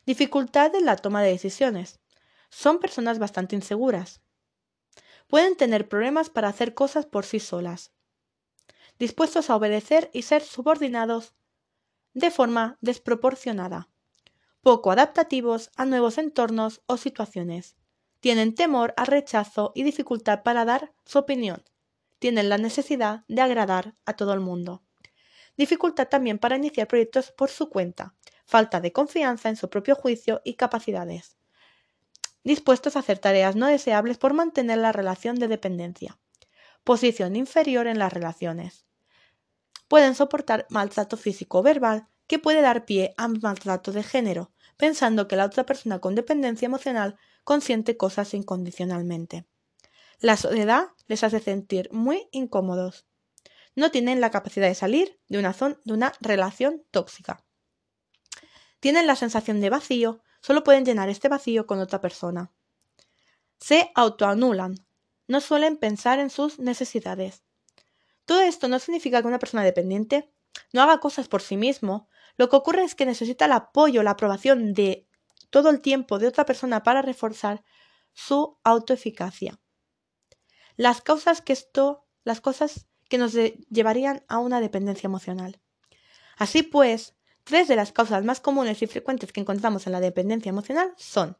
Dificultad 0.08 0.74
en 0.74 0.86
la 0.86 0.96
toma 0.96 1.22
de 1.22 1.30
decisiones. 1.30 2.00
Son 2.50 2.80
personas 2.80 3.20
bastante 3.20 3.56
inseguras. 3.56 4.22
Pueden 5.28 5.56
tener 5.56 5.88
problemas 5.88 6.32
para 6.32 6.48
hacer 6.48 6.74
cosas 6.74 7.06
por 7.06 7.26
sí 7.26 7.40
solas 7.40 7.95
dispuestos 9.00 9.50
a 9.50 9.56
obedecer 9.56 10.10
y 10.14 10.22
ser 10.24 10.42
subordinados 10.42 11.34
de 12.14 12.32
forma 12.32 12.78
desproporcionada, 12.82 13.90
poco 14.62 14.92
adaptativos 14.92 15.70
a 15.76 15.86
nuevos 15.86 16.18
entornos 16.18 16.82
o 16.88 16.98
situaciones. 16.98 17.76
Tienen 18.20 18.56
temor 18.56 18.94
al 18.98 19.08
rechazo 19.08 19.72
y 19.76 19.84
dificultad 19.84 20.42
para 20.44 20.66
dar 20.66 20.94
su 21.06 21.20
opinión. 21.20 21.64
Tienen 22.20 22.50
la 22.50 22.58
necesidad 22.58 23.24
de 23.28 23.42
agradar 23.42 23.96
a 24.06 24.14
todo 24.14 24.34
el 24.34 24.40
mundo. 24.40 24.82
Dificultad 25.58 26.08
también 26.08 26.40
para 26.40 26.56
iniciar 26.56 26.88
proyectos 26.88 27.32
por 27.32 27.50
su 27.50 27.70
cuenta. 27.70 28.16
Falta 28.46 28.80
de 28.80 28.92
confianza 28.92 29.50
en 29.50 29.56
su 29.56 29.70
propio 29.70 29.96
juicio 29.96 30.42
y 30.44 30.56
capacidades. 30.56 31.38
Dispuestos 32.44 32.96
a 32.96 33.00
hacer 33.00 33.20
tareas 33.20 33.56
no 33.56 33.68
deseables 33.68 34.18
por 34.18 34.34
mantener 34.34 34.80
la 34.80 34.92
relación 34.92 35.36
de 35.36 35.48
dependencia. 35.48 36.18
Posición 36.86 37.36
inferior 37.36 37.88
en 37.88 38.00
las 38.00 38.14
relaciones 38.14 38.86
pueden 39.88 40.16
soportar 40.16 40.66
maltrato 40.70 41.18
físico 41.18 41.60
o 41.60 41.64
verbal 41.64 42.08
que 42.28 42.40
puede 42.40 42.62
dar 42.62 42.86
pie 42.86 43.14
a 43.18 43.28
maltrato 43.28 43.92
de 43.92 44.04
género, 44.04 44.52
pensando 44.78 45.28
que 45.28 45.36
la 45.36 45.46
otra 45.46 45.66
persona 45.66 46.00
con 46.00 46.16
dependencia 46.16 46.66
emocional 46.66 47.18
consiente 47.44 47.98
cosas 47.98 48.34
incondicionalmente. 48.34 49.48
La 50.20 50.38
soledad 50.38 50.90
les 51.08 51.24
hace 51.24 51.40
sentir 51.40 51.90
muy 51.92 52.28
incómodos. 52.32 53.06
No 53.76 53.92
tienen 53.92 54.22
la 54.22 54.32
capacidad 54.32 54.68
de 54.68 54.76
salir 54.76 55.20
de 55.28 55.40
una, 55.40 55.54
de 55.84 55.94
una 55.94 56.14
relación 56.22 56.84
tóxica. 56.92 57.44
Tienen 58.80 59.08
la 59.08 59.16
sensación 59.16 59.60
de 59.60 59.70
vacío, 59.70 60.22
solo 60.40 60.64
pueden 60.64 60.86
llenar 60.86 61.10
este 61.10 61.30
vacío 61.30 61.66
con 61.68 61.80
otra 61.80 62.00
persona. 62.00 62.52
Se 63.60 63.92
autoanulan, 63.96 64.85
no 65.28 65.42
suelen 65.42 65.78
pensar 65.78 66.20
en 66.20 66.30
sus 66.30 66.60
necesidades. 66.60 67.44
Todo 68.26 68.42
esto 68.42 68.68
no 68.68 68.80
significa 68.80 69.22
que 69.22 69.28
una 69.28 69.40
persona 69.40 69.64
dependiente 69.64 70.32
no 70.74 70.82
haga 70.82 71.00
cosas 71.00 71.28
por 71.28 71.42
sí 71.42 71.58
mismo. 71.58 72.10
Lo 72.38 72.50
que 72.50 72.56
ocurre 72.56 72.84
es 72.84 72.96
que 72.96 73.06
necesita 73.06 73.46
el 73.46 73.52
apoyo, 73.52 74.04
la 74.04 74.12
aprobación 74.12 74.74
de 74.74 75.08
todo 75.50 75.70
el 75.70 75.82
tiempo 75.82 76.20
de 76.20 76.28
otra 76.28 76.46
persona 76.46 76.84
para 76.84 77.02
reforzar 77.02 77.64
su 78.14 78.58
autoeficacia. 78.64 79.60
Las 80.76 81.02
causas 81.02 81.42
que 81.42 81.54
esto, 81.54 82.06
las 82.24 82.42
cosas 82.42 82.88
que 83.08 83.18
nos 83.18 83.34
llevarían 83.34 84.26
a 84.28 84.40
una 84.40 84.60
dependencia 84.60 85.08
emocional. 85.08 85.62
Así 86.38 86.64
pues, 86.64 87.16
tres 87.44 87.68
de 87.68 87.76
las 87.76 87.92
causas 87.92 88.24
más 88.26 88.42
comunes 88.42 88.82
y 88.82 88.88
frecuentes 88.88 89.32
que 89.32 89.40
encontramos 89.40 89.86
en 89.86 89.94
la 89.94 90.00
dependencia 90.00 90.50
emocional 90.50 90.94
son, 90.98 91.38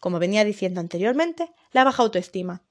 como 0.00 0.18
venía 0.18 0.44
diciendo 0.44 0.80
anteriormente, 0.80 1.52
la 1.72 1.84
baja 1.84 2.02
autoestima. 2.02 2.62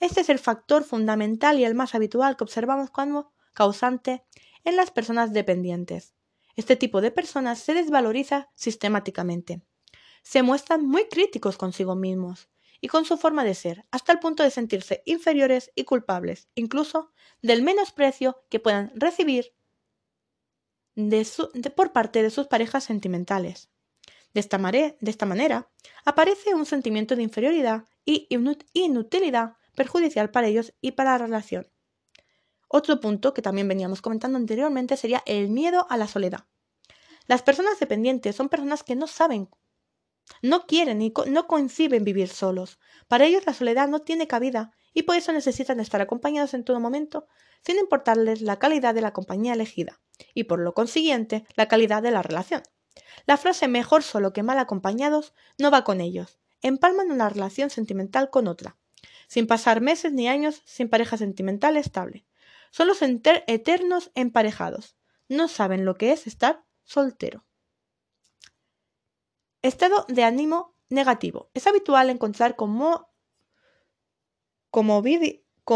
Este 0.00 0.22
es 0.22 0.30
el 0.30 0.38
factor 0.38 0.82
fundamental 0.82 1.58
y 1.58 1.64
el 1.64 1.74
más 1.74 1.94
habitual 1.94 2.36
que 2.36 2.44
observamos 2.44 2.90
como 2.90 3.32
causante 3.52 4.24
en 4.64 4.76
las 4.76 4.90
personas 4.90 5.32
dependientes. 5.34 6.14
Este 6.56 6.74
tipo 6.74 7.02
de 7.02 7.10
personas 7.10 7.58
se 7.58 7.74
desvaloriza 7.74 8.48
sistemáticamente. 8.54 9.62
Se 10.22 10.42
muestran 10.42 10.86
muy 10.86 11.04
críticos 11.08 11.58
consigo 11.58 11.94
mismos 11.96 12.48
y 12.80 12.88
con 12.88 13.04
su 13.04 13.18
forma 13.18 13.44
de 13.44 13.54
ser, 13.54 13.86
hasta 13.90 14.12
el 14.12 14.18
punto 14.18 14.42
de 14.42 14.50
sentirse 14.50 15.02
inferiores 15.04 15.70
y 15.74 15.84
culpables, 15.84 16.48
incluso 16.54 17.12
del 17.42 17.62
menosprecio 17.62 18.42
que 18.48 18.58
puedan 18.58 18.92
recibir 18.94 19.54
por 21.76 21.92
parte 21.92 22.22
de 22.22 22.30
sus 22.30 22.46
parejas 22.46 22.84
sentimentales. 22.84 23.70
De 24.32 24.40
esta, 24.40 24.58
de 24.58 24.96
esta 25.02 25.26
manera, 25.26 25.70
aparece 26.04 26.54
un 26.54 26.64
sentimiento 26.64 27.16
de 27.16 27.22
inferioridad 27.22 27.84
y 28.04 28.28
inutilidad 28.72 29.56
perjudicial 29.80 30.30
para 30.30 30.46
ellos 30.46 30.74
y 30.82 30.92
para 30.92 31.12
la 31.12 31.24
relación. 31.24 31.66
Otro 32.68 33.00
punto 33.00 33.32
que 33.32 33.40
también 33.40 33.66
veníamos 33.66 34.02
comentando 34.02 34.36
anteriormente 34.36 34.98
sería 34.98 35.22
el 35.24 35.48
miedo 35.48 35.86
a 35.88 35.96
la 35.96 36.06
soledad. 36.06 36.44
Las 37.26 37.40
personas 37.40 37.80
dependientes 37.80 38.36
son 38.36 38.50
personas 38.50 38.82
que 38.82 38.94
no 38.94 39.06
saben, 39.06 39.48
no 40.42 40.66
quieren 40.66 41.00
y 41.00 41.14
no 41.28 41.46
conciben 41.46 42.04
vivir 42.04 42.28
solos. 42.28 42.78
Para 43.08 43.24
ellos 43.24 43.46
la 43.46 43.54
soledad 43.54 43.88
no 43.88 44.00
tiene 44.00 44.26
cabida 44.26 44.72
y 44.92 45.04
por 45.04 45.16
eso 45.16 45.32
necesitan 45.32 45.80
estar 45.80 46.02
acompañados 46.02 46.52
en 46.52 46.62
todo 46.62 46.78
momento, 46.78 47.26
sin 47.64 47.78
importarles 47.78 48.42
la 48.42 48.58
calidad 48.58 48.94
de 48.94 49.00
la 49.00 49.14
compañía 49.14 49.54
elegida 49.54 50.02
y 50.34 50.44
por 50.44 50.60
lo 50.60 50.74
consiguiente 50.74 51.46
la 51.56 51.68
calidad 51.68 52.02
de 52.02 52.10
la 52.10 52.20
relación. 52.20 52.62
La 53.24 53.38
frase 53.38 53.66
mejor 53.66 54.02
solo 54.02 54.34
que 54.34 54.42
mal 54.42 54.58
acompañados 54.58 55.32
no 55.56 55.70
va 55.70 55.84
con 55.84 56.02
ellos. 56.02 56.38
Empalman 56.60 57.10
una 57.10 57.30
relación 57.30 57.70
sentimental 57.70 58.28
con 58.28 58.46
otra, 58.46 58.76
sin 59.30 59.46
pasar 59.46 59.80
meses 59.80 60.12
ni 60.12 60.28
años 60.28 60.60
sin 60.64 60.88
pareja 60.88 61.16
sentimental 61.16 61.76
estable. 61.76 62.26
Son 62.72 62.88
los 62.88 63.00
eternos 63.00 64.10
emparejados. 64.16 64.96
No 65.28 65.46
saben 65.46 65.84
lo 65.84 65.94
que 65.94 66.10
es 66.10 66.26
estar 66.26 66.64
soltero. 66.82 67.44
Estado 69.62 70.04
de 70.08 70.24
ánimo 70.24 70.74
negativo. 70.88 71.48
Es 71.54 71.68
habitual 71.68 72.10
encontrar 72.10 72.56
como, 72.56 73.08
como, 74.72 75.00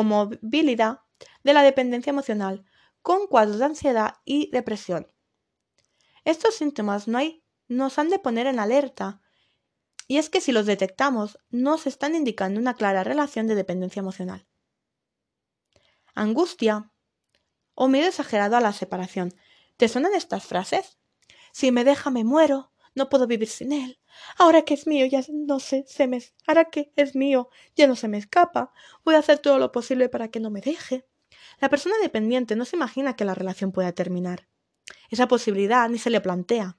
movilidad 0.03 1.03
de 1.45 1.53
la 1.53 1.63
dependencia 1.63 2.11
emocional 2.11 2.65
con 3.03 3.29
cuadros 3.29 3.61
de 3.61 3.67
ansiedad 3.67 4.17
y 4.25 4.51
depresión. 4.51 5.07
Estos 6.25 6.57
síntomas 6.57 7.07
no 7.07 7.19
hay, 7.19 7.45
nos 7.69 8.01
han 8.01 8.11
de 8.11 8.19
poner 8.19 8.49
en 8.49 8.59
alerta 8.59 9.21
y 10.07 10.19
es 10.19 10.31
que 10.31 10.41
si 10.41 10.53
los 10.53 10.67
detectamos 10.67 11.39
nos 11.51 11.87
están 11.87 12.15
indicando 12.15 12.61
una 12.61 12.75
clara 12.75 13.05
relación 13.05 13.47
de 13.47 13.55
dependencia 13.55 14.01
emocional. 14.01 14.47
Angustia 16.15 16.91
o 17.75 17.89
miedo 17.89 18.09
exagerado 18.09 18.57
a 18.57 18.61
la 18.61 18.73
separación. 18.73 19.35
¿Te 19.77 19.89
suenan 19.89 20.15
estas 20.15 20.45
frases? 20.45 20.99
Si 21.53 21.73
me 21.73 21.85
deja 21.85 22.11
me 22.11 22.25
muero, 22.25 22.73
no 22.95 23.09
puedo 23.09 23.27
vivir 23.27 23.49
sin 23.49 23.73
él. 23.73 23.99
Ahora 24.39 24.63
que 24.63 24.75
es 24.75 24.87
mío 24.87 25.07
ya 25.07 25.23
no 25.29 25.59
sé, 25.59 25.85
se 25.89 26.07
me 26.07 26.23
ahora 26.47 26.67
que 26.67 26.93
es 26.95 27.17
mío 27.17 27.49
ya 27.75 27.87
no 27.87 27.97
se 27.97 28.09
me 28.09 28.19
escapa. 28.19 28.73
Voy 29.05 29.17
a 29.17 29.19
hacer 29.19 29.39
todo 29.39 29.59
lo 29.59 29.73
posible 29.73 30.09
para 30.09 30.29
que 30.29 30.41
no 30.41 30.51
me 30.51 30.61
deje. 30.61 31.07
La 31.61 31.69
persona 31.69 31.97
dependiente 32.03 32.57
no 32.57 32.65
se 32.65 32.77
imagina 32.77 33.17
que 33.17 33.25
la 33.25 33.35
relación 33.35 33.73
pueda 33.73 33.93
terminar. 33.93 34.49
Esa 35.11 35.29
posibilidad 35.29 35.89
ni 35.89 35.99
se 35.99 36.11
le 36.11 36.21
plantea. 36.21 36.79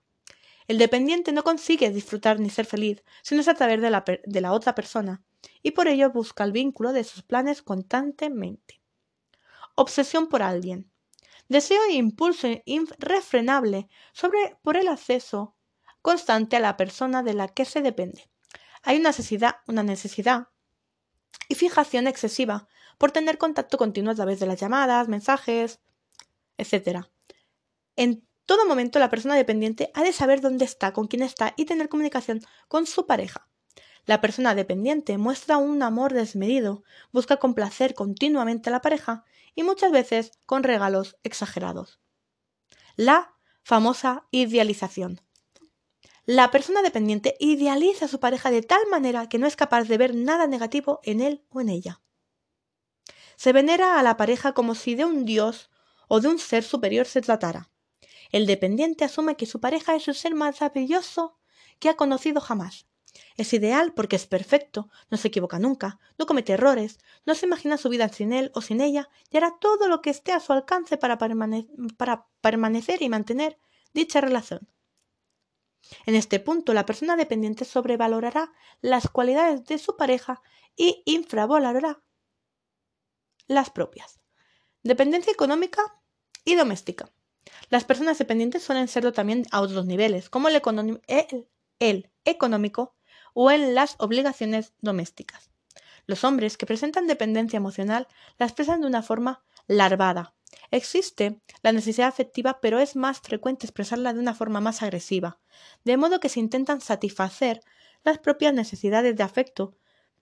El 0.68 0.78
dependiente 0.78 1.32
no 1.32 1.44
consigue 1.44 1.92
disfrutar 1.92 2.40
ni 2.40 2.50
ser 2.50 2.66
feliz 2.66 3.04
si 3.22 3.36
no 3.36 3.42
es 3.42 3.48
a 3.48 3.54
través 3.54 3.82
de 3.82 3.90
la, 3.90 4.04
de 4.04 4.42
la 4.42 4.52
otra 4.52 4.74
persona, 4.74 5.24
y 5.62 5.72
por 5.72 5.88
ello 5.88 6.12
busca 6.12 6.44
el 6.44 6.52
vínculo 6.52 6.94
de 6.94 7.04
sus 7.04 7.22
planes 7.22 7.62
constantemente. 7.62 8.82
Obsesión 9.76 10.28
por 10.28 10.42
alguien. 10.42 10.92
Deseo 11.48 11.84
e 11.90 11.94
impulso 11.94 12.48
irrefrenable 12.66 13.88
sobre, 14.14 14.58
por 14.64 14.78
el 14.78 14.88
acceso 14.88 15.56
constante 16.02 16.56
a 16.56 16.60
la 16.60 16.78
persona 16.78 17.22
de 17.22 17.34
la 17.34 17.48
que 17.48 17.66
se 17.66 17.82
depende. 17.82 18.30
Hay 18.82 19.00
una 19.00 19.10
necesidad, 19.10 19.58
una 19.68 19.84
necesidad 19.84 20.48
y 21.48 21.56
fijación 21.56 22.08
excesiva 22.08 22.68
por 22.98 23.12
tener 23.12 23.38
contacto 23.38 23.78
continuo 23.78 24.12
a 24.12 24.16
través 24.16 24.40
de 24.40 24.48
las 24.48 24.60
llamadas, 24.60 25.08
mensajes, 25.08 25.80
etc. 26.58 27.06
En 27.96 28.25
todo 28.46 28.66
momento 28.66 29.00
la 29.00 29.10
persona 29.10 29.36
dependiente 29.36 29.92
ha 29.94 30.04
de 30.04 30.14
saber 30.14 30.42
dónde 30.42 30.66
está, 30.66 30.94
con 30.94 31.08
quién 31.08 31.24
está 31.24 31.54
y 31.58 31.66
tener 31.66 31.90
comunicación 31.90 32.42
con 32.68 32.86
su 32.86 33.06
pareja. 33.06 33.48
La 34.06 34.22
persona 34.22 34.54
dependiente 34.54 35.18
muestra 35.18 35.58
un 35.58 35.82
amor 35.82 36.14
desmedido, 36.14 36.84
busca 37.12 37.38
complacer 37.38 37.96
continuamente 37.96 38.70
a 38.70 38.72
la 38.72 38.82
pareja 38.82 39.24
y 39.56 39.64
muchas 39.64 39.92
veces 39.92 40.32
con 40.46 40.64
regalos 40.64 41.18
exagerados. 41.24 42.00
La 42.96 43.34
famosa 43.64 44.28
idealización. 44.30 45.22
La 46.26 46.52
persona 46.52 46.82
dependiente 46.84 47.36
idealiza 47.40 48.06
a 48.06 48.08
su 48.08 48.20
pareja 48.20 48.52
de 48.52 48.62
tal 48.62 48.82
manera 48.92 49.28
que 49.28 49.40
no 49.40 49.48
es 49.48 49.56
capaz 49.56 49.84
de 49.84 49.98
ver 49.98 50.14
nada 50.14 50.46
negativo 50.46 51.00
en 51.04 51.22
él 51.22 51.44
o 51.50 51.62
en 51.62 51.70
ella. 51.70 52.02
Se 53.36 53.54
venera 53.54 54.00
a 54.00 54.04
la 54.04 54.18
pareja 54.18 54.54
como 54.54 54.76
si 54.76 54.96
de 54.96 55.06
un 55.06 55.26
dios 55.26 55.70
o 56.08 56.20
de 56.22 56.28
un 56.28 56.40
ser 56.40 56.64
superior 56.64 57.06
se 57.06 57.22
tratara. 57.22 57.72
El 58.32 58.46
dependiente 58.46 59.06
asume 59.06 59.36
que 59.36 59.46
su 59.46 59.60
pareja 59.60 59.96
es 59.96 60.08
el 60.08 60.16
ser 60.16 60.36
más 60.36 60.62
maravilloso 60.62 61.38
que 61.80 61.90
ha 61.90 61.96
conocido 61.96 62.42
jamás. 62.42 62.88
Es 63.38 63.54
ideal 63.54 63.94
porque 63.94 64.16
es 64.16 64.28
perfecto, 64.28 64.90
no 65.10 65.18
se 65.18 65.30
equivoca 65.30 65.60
nunca, 65.60 66.00
no 66.18 66.26
comete 66.26 66.54
errores, 66.54 67.00
no 67.26 67.36
se 67.36 67.46
imagina 67.46 67.78
su 67.78 67.90
vida 67.90 68.10
sin 68.10 68.34
él 68.34 68.52
o 68.54 68.62
sin 68.62 68.82
ella 68.82 69.10
y 69.30 69.38
hará 69.38 69.58
todo 69.60 69.88
lo 69.88 70.02
que 70.02 70.10
esté 70.10 70.32
a 70.32 70.40
su 70.40 70.54
alcance 70.54 70.98
para, 70.98 71.18
para 71.18 72.28
permanecer 72.42 73.02
y 73.02 73.10
mantener 73.10 73.58
dicha 73.94 74.22
relación. 74.22 74.68
En 76.06 76.16
este 76.16 76.40
punto, 76.40 76.74
la 76.74 76.86
persona 76.86 77.16
dependiente 77.16 77.64
sobrevalorará 77.64 78.52
las 78.82 79.08
cualidades 79.08 79.66
de 79.66 79.78
su 79.78 79.96
pareja 79.96 80.42
y 80.76 81.04
infravalorará 81.06 82.04
las 83.48 83.70
propias. 83.70 84.20
Dependencia 84.84 85.32
económica 85.32 85.82
y 86.44 86.56
doméstica. 86.56 87.12
Las 87.70 87.84
personas 87.84 88.18
dependientes 88.18 88.64
suelen 88.64 88.88
serlo 88.88 89.14
también 89.14 89.46
a 89.52 89.62
otros 89.62 89.86
niveles, 89.86 90.30
como 90.30 90.48
el, 90.48 90.62
el, 91.80 92.10
económico 92.26 92.96
o 93.34 93.52
en 93.52 93.76
las 93.76 93.96
obligaciones 94.00 94.74
domésticas. 94.82 95.50
Los 96.06 96.24
hombres 96.24 96.58
que 96.58 96.66
presentan 96.66 97.08
dependencia 97.08 97.58
emocional 97.58 98.08
la 98.38 98.46
expresan 98.46 98.82
de 98.82 98.88
una 98.88 99.02
forma 99.02 99.44
larvada. 99.68 100.34
Existe 100.72 101.40
la 101.62 101.72
necesidad 101.72 102.08
afectiva, 102.08 102.60
pero 102.62 102.80
es 102.80 102.96
más 102.96 103.20
frecuente 103.20 103.66
expresarla 103.66 104.14
de 104.14 104.20
una 104.20 104.34
forma 104.34 104.62
más 104.62 104.82
agresiva, 104.84 105.40
de 105.84 105.98
modo 105.98 106.20
que 106.20 106.30
se 106.30 106.40
intentan 106.40 106.82
satisfacer 106.82 107.62
las 108.04 108.20
propias 108.20 108.54
necesidades 108.54 109.16
de 109.16 109.24
afecto 109.24 109.76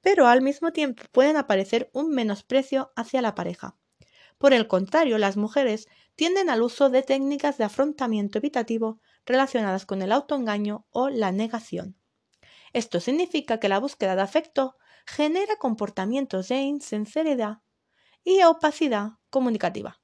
pero 0.03 0.27
al 0.27 0.41
mismo 0.41 0.73
tiempo 0.73 1.03
pueden 1.11 1.37
aparecer 1.37 1.89
un 1.93 2.11
menosprecio 2.11 2.91
hacia 2.95 3.21
la 3.21 3.33
pareja. 3.33 3.77
Por 4.43 4.51
el 4.51 4.67
contrario, 4.67 5.17
las 5.19 5.37
mujeres 5.37 5.87
tienden 6.17 6.49
al 6.49 6.63
uso 6.63 6.89
de 6.89 7.01
técnicas 7.01 7.57
de 7.57 7.63
afrontamiento 7.63 8.39
evitativo 8.39 8.99
relacionadas 9.25 9.85
con 9.85 10.01
el 10.01 10.11
autoengaño 10.11 10.85
o 10.89 11.07
la 11.07 11.31
negación. 11.31 11.97
Esto 12.73 12.99
significa 12.99 13.61
que 13.61 13.69
la 13.69 13.79
búsqueda 13.79 14.17
de 14.17 14.21
afecto 14.21 14.75
genera 15.07 15.55
comportamientos 15.55 16.49
de 16.49 16.57
insinceridad 16.57 17.59
y 18.25 18.43
opacidad 18.43 19.11
comunicativa, 19.29 20.01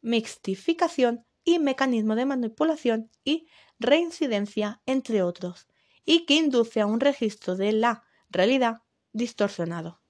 mixtificación 0.00 1.26
y 1.44 1.58
mecanismo 1.58 2.14
de 2.14 2.24
manipulación 2.24 3.10
y 3.22 3.48
reincidencia, 3.78 4.80
entre 4.86 5.22
otros, 5.22 5.68
y 6.06 6.24
que 6.24 6.36
induce 6.36 6.80
a 6.80 6.86
un 6.86 7.00
registro 7.00 7.54
de 7.54 7.72
la 7.72 8.04
realidad 8.30 8.78
distorsionado. 9.12 10.01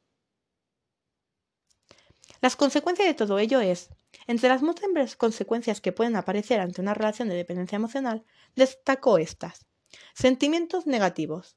Las 2.43 2.57
consecuencias 2.57 3.07
de 3.07 3.15
todo 3.15 3.39
ello 3.39 3.61
es, 3.61 3.91
entre 4.27 4.49
las 4.49 4.63
múltiples 4.63 5.15
consecuencias 5.15 5.81
que 5.81 5.93
pueden 5.93 6.17
aparecer 6.17 6.59
ante 6.59 6.81
una 6.81 6.93
relación 6.93 7.29
de 7.29 7.37
dependencia 7.37 7.77
emocional, 7.77 8.25
destacó 8.57 9.19
estas. 9.19 9.65
Sentimientos 10.13 10.89
negativos. 10.89 11.57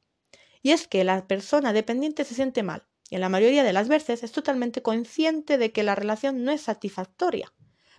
Y 0.61 0.71
es 0.71 0.87
que 0.87 1.03
la 1.03 1.25
persona 1.25 1.73
dependiente 1.73 2.23
se 2.23 2.35
siente 2.35 2.61
mal, 2.61 2.87
y 3.09 3.15
en 3.15 3.21
la 3.21 3.29
mayoría 3.29 3.63
de 3.63 3.73
las 3.73 3.87
veces 3.87 4.21
es 4.21 4.31
totalmente 4.31 4.83
consciente 4.83 5.57
de 5.57 5.71
que 5.71 5.81
la 5.81 5.95
relación 5.95 6.43
no 6.43 6.51
es 6.51 6.61
satisfactoria, 6.61 7.51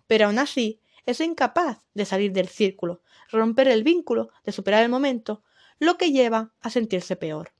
pero 0.06 0.26
aún 0.26 0.38
así 0.38 0.80
es 1.06 1.20
incapaz 1.20 1.82
de 1.92 2.04
salir 2.04 2.32
del 2.32 2.46
círculo, 2.46 3.02
romper 3.32 3.66
el 3.66 3.82
vínculo, 3.82 4.30
de 4.44 4.52
superar 4.52 4.84
el 4.84 4.90
momento, 4.90 5.42
lo 5.80 5.98
que 5.98 6.12
lleva 6.12 6.54
a 6.60 6.70
sentirse 6.70 7.16
peor. 7.16 7.52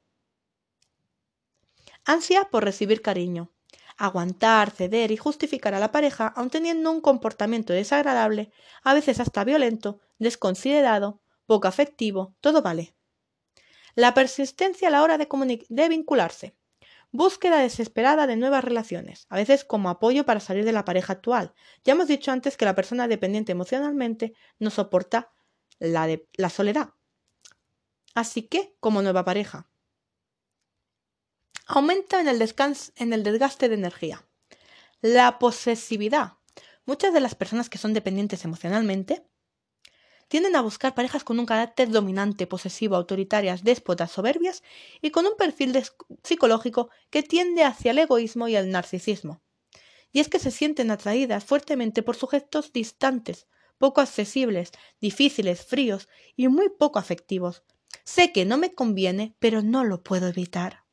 Ansia 2.05 2.45
por 2.45 2.63
recibir 2.65 3.03
cariño. 3.03 3.51
Aguantar, 3.97 4.71
ceder 4.71 5.11
y 5.11 5.17
justificar 5.17 5.75
a 5.75 5.79
la 5.81 5.93
pareja 5.93 6.27
aun 6.29 6.51
teniendo 6.51 6.91
un 6.91 7.01
comportamiento 7.01 7.73
desagradable, 7.73 8.53
a 8.83 8.95
veces 8.95 9.21
hasta 9.21 9.45
violento, 9.45 10.01
desconsiderado, 10.19 11.21
poco 11.47 11.69
afectivo, 11.69 12.35
todo 12.41 12.63
vale. 12.63 12.95
La 13.95 14.13
persistencia 14.13 14.89
a 14.89 14.91
la 14.91 15.03
hora 15.03 15.17
de, 15.17 15.65
de 15.69 15.89
vincularse. 15.89 16.55
Búsqueda 17.13 17.59
desesperada 17.59 18.27
de 18.27 18.37
nuevas 18.37 18.63
relaciones, 18.63 19.27
a 19.31 19.37
veces 19.37 19.65
como 19.65 19.89
apoyo 19.89 20.27
para 20.27 20.41
salir 20.41 20.65
de 20.65 20.73
la 20.73 20.85
pareja 20.85 21.15
actual. 21.15 21.55
Ya 21.85 21.95
hemos 21.95 22.09
dicho 22.09 22.31
antes 22.31 22.59
que 22.59 22.67
la 22.67 22.75
persona 22.75 23.09
dependiente 23.09 23.53
emocionalmente 23.53 24.35
no 24.59 24.69
soporta 24.69 25.33
la, 25.79 26.51
soledad. 26.51 26.91
Así 28.15 28.43
que, 28.43 28.77
como 28.81 29.03
nueva 29.03 29.25
pareja. 29.25 29.69
Aumenta 31.69 32.21
en 32.21 32.29
el, 32.29 32.55
en 32.95 33.13
el 33.13 33.25
desgaste 33.25 33.69
de 33.69 33.75
energía. 33.75 34.25
La 35.01 35.41
posesividad. 35.41 36.35
Muchas 36.85 37.13
de 37.13 37.19
las 37.19 37.35
personas 37.35 37.69
que 37.69 37.77
son 37.77 37.93
dependientes 37.93 38.45
emocionalmente 38.45 39.27
tienden 40.29 40.55
a 40.55 40.61
buscar 40.61 40.95
parejas 40.95 41.25
con 41.25 41.41
un 41.41 41.47
carácter 41.47 41.91
dominante, 41.91 42.47
posesivo, 42.47 42.95
autoritarias, 42.95 43.65
déspotas, 43.65 44.13
soberbias 44.13 44.63
y 45.03 45.11
con 45.11 45.27
un 45.27 45.37
perfil 45.37 45.77
psicológico 46.23 46.89
que 47.11 47.25
tiende 47.25 47.65
hacia 47.65 47.91
el 47.91 47.99
egoísmo 47.99 48.47
y 48.47 48.55
el 48.55 48.71
narcisismo. 48.71 49.43
Y 50.13 50.21
es 50.21 50.29
que 50.29 50.39
se 50.39 50.53
sienten 50.53 50.93
atraídas 50.93 51.45
fuertemente 51.45 52.05
por 52.05 52.15
sujetos 52.15 52.73
distantes, 52.73 53.49
poco 53.77 54.01
accesibles, 54.01 54.71
difíciles, 55.01 55.67
fríos 55.67 56.09
y 56.37 56.47
muy 56.47 56.69
poco 56.69 57.01
afectivos. 57.01 57.65
Sé 58.05 58.31
que 58.31 58.45
no 58.45 58.57
me 58.57 58.73
conviene, 58.73 59.35
pero 59.41 59.63
no 59.63 59.83
lo 59.83 60.05
puedo 60.05 60.29
evitar. 60.29 60.86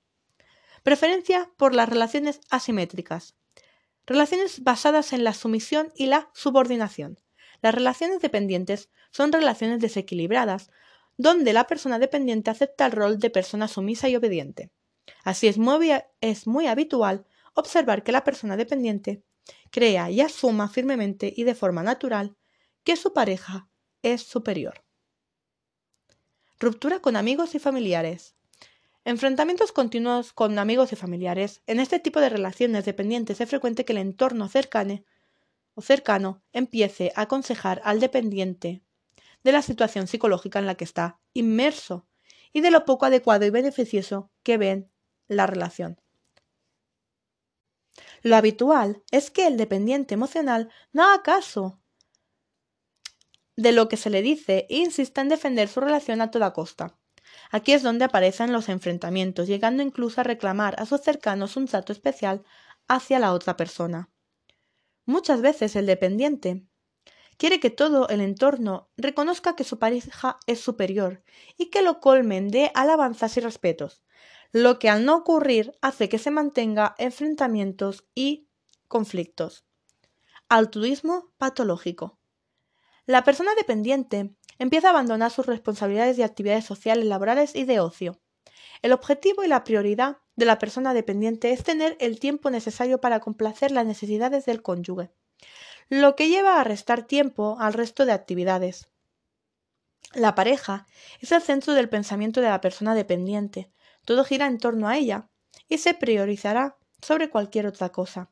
Preferencia 0.83 1.49
por 1.55 1.73
las 1.73 1.87
relaciones 1.87 2.41
asimétricas. 2.49 3.35
Relaciones 4.05 4.63
basadas 4.63 5.13
en 5.13 5.23
la 5.23 5.33
sumisión 5.33 5.93
y 5.95 6.07
la 6.07 6.29
subordinación. 6.33 7.21
Las 7.61 7.73
relaciones 7.73 8.19
dependientes 8.19 8.89
son 9.09 9.31
relaciones 9.31 9.79
desequilibradas, 9.79 10.71
donde 11.15 11.53
la 11.53 11.67
persona 11.67 11.99
dependiente 11.99 12.51
acepta 12.51 12.85
el 12.85 12.91
rol 12.91 13.17
de 13.17 13.29
persona 13.29 13.69
sumisa 13.69 14.09
y 14.09 14.17
obediente. 14.17 14.71
Así 15.23 15.47
es 15.47 15.57
muy, 15.57 15.91
es 16.19 16.47
muy 16.47 16.67
habitual 16.67 17.25
observar 17.53 18.03
que 18.03 18.11
la 18.11 18.25
persona 18.25 18.57
dependiente 18.57 19.23
crea 19.71 20.11
y 20.11 20.19
asuma 20.19 20.67
firmemente 20.67 21.33
y 21.33 21.45
de 21.45 21.55
forma 21.55 21.83
natural 21.83 22.35
que 22.83 22.97
su 22.97 23.13
pareja 23.13 23.69
es 24.01 24.23
superior. 24.23 24.83
Ruptura 26.59 26.99
con 26.99 27.15
amigos 27.15 27.55
y 27.55 27.59
familiares. 27.59 28.35
Enfrentamientos 29.05 29.73
continuos 29.73 30.31
con 30.31 30.57
amigos 30.57 30.93
y 30.93 30.95
familiares. 30.95 31.61
En 31.67 31.81
este 31.81 31.99
tipo 31.99 32.21
de 32.21 32.29
relaciones 32.29 32.85
dependientes 32.85 33.41
es 33.41 33.49
frecuente 33.49 33.83
que 33.83 33.91
el 33.91 33.97
entorno 33.97 34.47
cercano 34.47 35.03
o 35.75 35.81
cercano 35.81 36.41
empiece 36.53 37.11
a 37.15 37.23
aconsejar 37.23 37.81
al 37.83 37.99
dependiente 37.99 38.81
de 39.43 39.51
la 39.51 39.61
situación 39.61 40.07
psicológica 40.07 40.59
en 40.59 40.67
la 40.67 40.75
que 40.75 40.85
está 40.85 41.19
inmerso 41.33 42.07
y 42.53 42.61
de 42.61 42.71
lo 42.71 42.85
poco 42.85 43.05
adecuado 43.05 43.45
y 43.45 43.49
beneficioso 43.49 44.31
que 44.41 44.57
ven 44.57 44.89
la 45.27 45.47
relación. 45.47 45.99
Lo 48.21 48.37
habitual 48.37 49.03
es 49.11 49.31
que 49.31 49.47
el 49.47 49.57
dependiente 49.57 50.13
emocional 50.13 50.71
no 50.93 51.03
haga 51.03 51.23
caso 51.23 51.81
de 53.57 53.73
lo 53.73 53.89
que 53.89 53.97
se 53.97 54.09
le 54.09 54.21
dice 54.21 54.65
e 54.69 54.77
insista 54.77 55.19
en 55.19 55.27
defender 55.27 55.67
su 55.67 55.81
relación 55.81 56.21
a 56.21 56.31
toda 56.31 56.53
costa. 56.53 56.97
Aquí 57.51 57.73
es 57.73 57.83
donde 57.83 58.05
aparecen 58.05 58.51
los 58.51 58.69
enfrentamientos, 58.69 59.47
llegando 59.47 59.83
incluso 59.83 60.21
a 60.21 60.23
reclamar 60.23 60.75
a 60.79 60.85
sus 60.85 61.01
cercanos 61.01 61.55
un 61.57 61.67
trato 61.67 61.91
especial 61.93 62.43
hacia 62.87 63.19
la 63.19 63.33
otra 63.33 63.57
persona. 63.57 64.09
Muchas 65.05 65.41
veces 65.41 65.75
el 65.75 65.85
dependiente 65.85 66.65
quiere 67.37 67.59
que 67.59 67.69
todo 67.69 68.07
el 68.09 68.21
entorno 68.21 68.89
reconozca 68.95 69.55
que 69.55 69.63
su 69.63 69.79
pareja 69.79 70.39
es 70.47 70.59
superior 70.61 71.23
y 71.57 71.69
que 71.69 71.81
lo 71.81 71.99
colmen 71.99 72.49
de 72.49 72.71
alabanzas 72.73 73.35
y 73.37 73.41
respetos, 73.41 74.03
lo 74.51 74.79
que 74.79 74.89
al 74.89 75.03
no 75.03 75.15
ocurrir 75.17 75.73
hace 75.81 76.09
que 76.09 76.19
se 76.19 76.31
mantenga 76.31 76.95
enfrentamientos 76.97 78.05
y 78.15 78.47
conflictos. 78.87 79.65
Altruismo 80.47 81.31
patológico. 81.37 82.19
La 83.05 83.23
persona 83.23 83.55
dependiente 83.55 84.35
empieza 84.63 84.87
a 84.87 84.91
abandonar 84.91 85.29
sus 85.29 85.45
responsabilidades 85.45 86.17
y 86.17 86.23
actividades 86.23 86.63
sociales, 86.63 87.03
laborales 87.03 87.53
y 87.53 87.65
de 87.65 87.81
ocio. 87.81 88.21
El 88.81 88.93
objetivo 88.93 89.43
y 89.43 89.49
la 89.49 89.65
prioridad 89.65 90.19
de 90.37 90.45
la 90.45 90.57
persona 90.57 90.93
dependiente 90.93 91.51
es 91.51 91.65
tener 91.65 91.97
el 91.99 92.17
tiempo 92.17 92.49
necesario 92.49 93.01
para 93.01 93.19
complacer 93.19 93.71
las 93.71 93.85
necesidades 93.85 94.45
del 94.45 94.61
cónyuge, 94.61 95.11
lo 95.89 96.15
que 96.15 96.29
lleva 96.29 96.61
a 96.61 96.63
restar 96.63 97.05
tiempo 97.05 97.57
al 97.59 97.73
resto 97.73 98.05
de 98.05 98.13
actividades. 98.13 98.87
La 100.13 100.33
pareja 100.33 100.87
es 101.19 101.33
el 101.33 101.41
centro 101.41 101.73
del 101.73 101.89
pensamiento 101.89 102.39
de 102.39 102.47
la 102.47 102.61
persona 102.61 102.95
dependiente, 102.95 103.69
todo 104.05 104.23
gira 104.23 104.47
en 104.47 104.59
torno 104.59 104.87
a 104.87 104.95
ella 104.95 105.27
y 105.67 105.79
se 105.79 105.93
priorizará 105.93 106.77
sobre 107.01 107.29
cualquier 107.29 107.67
otra 107.67 107.89
cosa. 107.89 108.31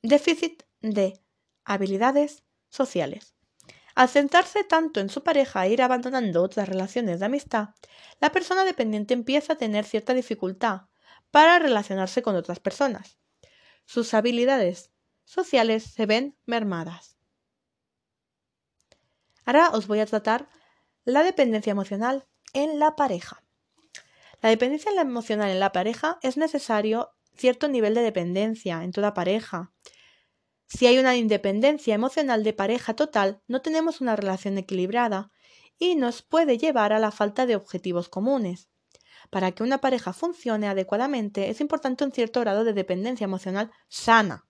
Déficit 0.00 0.62
de 0.80 1.20
habilidades 1.62 2.42
sociales. 2.70 3.34
Al 3.94 4.08
centrarse 4.08 4.64
tanto 4.64 5.00
en 5.00 5.10
su 5.10 5.22
pareja 5.22 5.66
e 5.66 5.70
ir 5.70 5.82
abandonando 5.82 6.42
otras 6.42 6.68
relaciones 6.68 7.20
de 7.20 7.26
amistad, 7.26 7.70
la 8.20 8.32
persona 8.32 8.64
dependiente 8.64 9.14
empieza 9.14 9.54
a 9.54 9.56
tener 9.56 9.84
cierta 9.84 10.14
dificultad 10.14 10.82
para 11.30 11.58
relacionarse 11.58 12.22
con 12.22 12.36
otras 12.36 12.60
personas. 12.60 13.18
Sus 13.84 14.14
habilidades 14.14 14.90
sociales 15.24 15.84
se 15.84 16.06
ven 16.06 16.36
mermadas. 16.46 17.16
Ahora 19.44 19.70
os 19.70 19.86
voy 19.86 20.00
a 20.00 20.06
tratar 20.06 20.48
la 21.04 21.22
dependencia 21.22 21.72
emocional 21.72 22.26
en 22.52 22.78
la 22.78 22.96
pareja. 22.96 23.42
La 24.40 24.50
dependencia 24.50 24.92
emocional 25.00 25.50
en 25.50 25.60
la 25.60 25.72
pareja 25.72 26.18
es 26.22 26.36
necesario 26.36 27.10
cierto 27.34 27.68
nivel 27.68 27.94
de 27.94 28.02
dependencia 28.02 28.84
en 28.84 28.92
toda 28.92 29.14
pareja, 29.14 29.72
si 30.74 30.86
hay 30.86 30.98
una 30.98 31.16
independencia 31.16 31.94
emocional 31.94 32.44
de 32.44 32.54
pareja 32.54 32.94
total, 32.94 33.42
no 33.46 33.60
tenemos 33.60 34.00
una 34.00 34.16
relación 34.16 34.56
equilibrada 34.56 35.30
y 35.78 35.96
nos 35.96 36.22
puede 36.22 36.56
llevar 36.56 36.94
a 36.94 36.98
la 36.98 37.10
falta 37.10 37.44
de 37.44 37.56
objetivos 37.56 38.08
comunes. 38.08 38.70
Para 39.28 39.52
que 39.52 39.62
una 39.62 39.82
pareja 39.82 40.14
funcione 40.14 40.68
adecuadamente 40.68 41.50
es 41.50 41.60
importante 41.60 42.04
un 42.04 42.12
cierto 42.12 42.40
grado 42.40 42.64
de 42.64 42.72
dependencia 42.72 43.26
emocional 43.26 43.70
sana, 43.88 44.46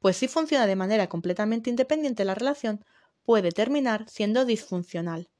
pues 0.00 0.16
si 0.16 0.26
funciona 0.26 0.66
de 0.66 0.74
manera 0.74 1.08
completamente 1.08 1.70
independiente 1.70 2.24
la 2.24 2.34
relación, 2.34 2.84
puede 3.22 3.52
terminar 3.52 4.08
siendo 4.08 4.44
disfuncional. 4.44 5.30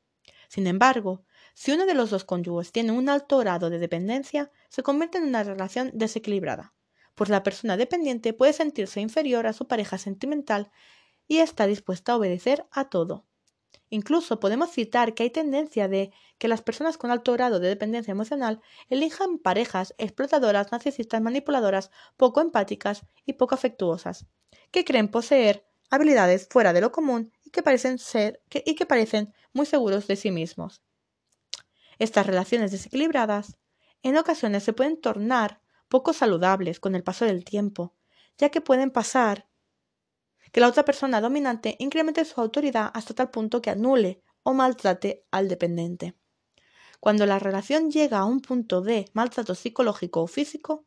Sin 0.48 0.68
embargo, 0.68 1.24
si 1.52 1.72
uno 1.72 1.84
de 1.84 1.94
los 1.94 2.10
dos 2.10 2.22
cónyuges 2.22 2.70
tiene 2.70 2.92
un 2.92 3.08
alto 3.08 3.38
grado 3.38 3.70
de 3.70 3.80
dependencia, 3.80 4.52
se 4.68 4.84
convierte 4.84 5.18
en 5.18 5.24
una 5.24 5.42
relación 5.42 5.90
desequilibrada 5.92 6.74
pues 7.14 7.30
la 7.30 7.42
persona 7.42 7.76
dependiente 7.76 8.32
puede 8.32 8.52
sentirse 8.52 9.00
inferior 9.00 9.46
a 9.46 9.52
su 9.52 9.66
pareja 9.66 9.98
sentimental 9.98 10.70
y 11.28 11.38
está 11.38 11.66
dispuesta 11.66 12.12
a 12.12 12.16
obedecer 12.16 12.66
a 12.70 12.88
todo. 12.88 13.26
Incluso 13.90 14.40
podemos 14.40 14.70
citar 14.70 15.14
que 15.14 15.22
hay 15.22 15.30
tendencia 15.30 15.86
de 15.86 16.12
que 16.38 16.48
las 16.48 16.62
personas 16.62 16.96
con 16.96 17.10
alto 17.10 17.32
grado 17.34 17.60
de 17.60 17.68
dependencia 17.68 18.12
emocional 18.12 18.60
elijan 18.88 19.38
parejas 19.38 19.94
explotadoras, 19.98 20.72
narcisistas, 20.72 21.20
manipuladoras, 21.20 21.90
poco 22.16 22.40
empáticas 22.40 23.02
y 23.26 23.34
poco 23.34 23.54
afectuosas, 23.54 24.26
que 24.70 24.84
creen 24.84 25.08
poseer 25.08 25.66
habilidades 25.90 26.48
fuera 26.50 26.72
de 26.72 26.80
lo 26.80 26.90
común 26.90 27.32
y 27.44 27.50
que 27.50 27.62
parecen 27.62 27.98
ser 27.98 28.42
y 28.50 28.74
que 28.74 28.86
parecen 28.86 29.34
muy 29.52 29.66
seguros 29.66 30.06
de 30.06 30.16
sí 30.16 30.30
mismos. 30.30 30.82
Estas 31.98 32.26
relaciones 32.26 32.72
desequilibradas 32.72 33.58
en 34.02 34.16
ocasiones 34.16 34.64
se 34.64 34.72
pueden 34.72 35.00
tornar 35.00 35.61
poco 35.92 36.14
saludables 36.14 36.80
con 36.80 36.94
el 36.94 37.02
paso 37.02 37.26
del 37.26 37.44
tiempo, 37.44 37.94
ya 38.38 38.48
que 38.48 38.62
pueden 38.62 38.90
pasar 38.90 39.46
que 40.50 40.58
la 40.58 40.68
otra 40.68 40.86
persona 40.86 41.20
dominante 41.20 41.76
incremente 41.80 42.24
su 42.24 42.40
autoridad 42.40 42.90
hasta 42.94 43.12
tal 43.12 43.30
punto 43.30 43.60
que 43.60 43.68
anule 43.68 44.22
o 44.42 44.54
maltrate 44.54 45.26
al 45.30 45.48
dependiente. 45.48 46.16
Cuando 46.98 47.26
la 47.26 47.38
relación 47.38 47.90
llega 47.90 48.20
a 48.20 48.24
un 48.24 48.40
punto 48.40 48.80
de 48.80 49.10
maltrato 49.12 49.54
psicológico 49.54 50.22
o 50.22 50.26
físico, 50.26 50.86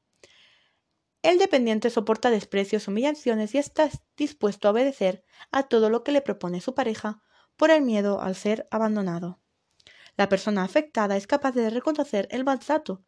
el 1.21 1.37
dependiente 1.37 1.91
soporta 1.91 2.31
desprecios, 2.31 2.87
humillaciones 2.87 3.53
y 3.53 3.59
está 3.59 3.91
dispuesto 4.17 4.67
a 4.67 4.71
obedecer 4.71 5.23
a 5.51 5.67
todo 5.67 5.91
lo 5.91 6.03
que 6.03 6.13
le 6.13 6.23
propone 6.23 6.61
su 6.61 6.73
pareja 6.73 7.21
por 7.57 7.69
el 7.69 7.83
miedo 7.83 8.21
al 8.21 8.33
ser 8.33 8.67
abandonado. 8.71 9.39
La 10.17 10.29
persona 10.29 10.63
afectada 10.63 11.15
es 11.15 11.27
capaz 11.27 11.51
de 11.51 11.69
reconocer 11.69 12.27
el 12.31 12.43
maltrato, 12.43 13.03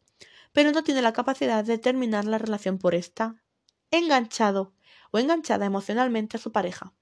pero 0.53 0.71
no 0.71 0.83
tiene 0.83 1.01
la 1.01 1.13
capacidad 1.13 1.63
de 1.63 1.77
terminar 1.77 2.25
la 2.25 2.37
relación 2.37 2.77
por 2.77 2.95
esta 2.95 3.35
enganchado 3.91 4.73
o 5.11 5.19
enganchada 5.19 5.65
emocionalmente 5.65 6.37
a 6.37 6.39
su 6.39 6.51
pareja. 6.51 6.93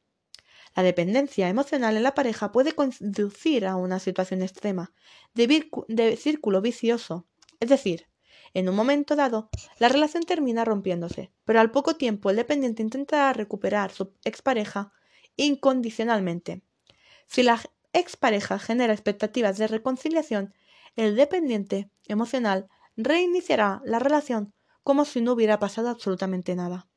La 0.76 0.84
dependencia 0.84 1.48
emocional 1.48 1.96
en 1.96 2.04
la 2.04 2.14
pareja 2.14 2.52
puede 2.52 2.74
conducir 2.74 3.66
a 3.66 3.78
una 3.78 4.00
situación 4.00 4.42
extrema 4.42 4.92
de, 5.34 6.18
círculo 6.18 6.62
vicioso, 6.62 7.26
es 7.60 7.70
decir, 7.70 8.08
en 8.54 8.70
un 8.70 8.76
momento 8.76 9.16
dado, 9.16 9.50
la 9.80 9.90
relación 9.90 10.24
termina 10.24 10.66
rompiéndose, 10.66 11.32
pero 11.46 11.60
al 11.60 11.72
poco 11.72 11.96
tiempo 11.96 12.30
el 12.30 12.36
dependiente 12.36 12.82
intentará 12.82 13.34
recuperar 13.34 13.92
su 13.92 14.14
expareja 14.24 14.92
incondicionalmente. 15.38 16.62
Si 17.28 17.44
la 17.44 17.62
expareja 17.94 18.60
genera 18.60 18.94
expectativas 18.94 19.58
de 19.58 19.68
reconciliación, 19.68 20.54
el 20.96 21.16
dependiente 21.16 21.90
emocional 22.08 22.70
reiniciará 22.98 23.82
la 23.86 24.00
relación 24.00 24.54
como 24.84 25.04
si 25.04 25.20
no 25.20 25.34
hubiera 25.34 25.60
pasado 25.60 25.90
absolutamente 25.90 26.56
nada. 26.56 26.88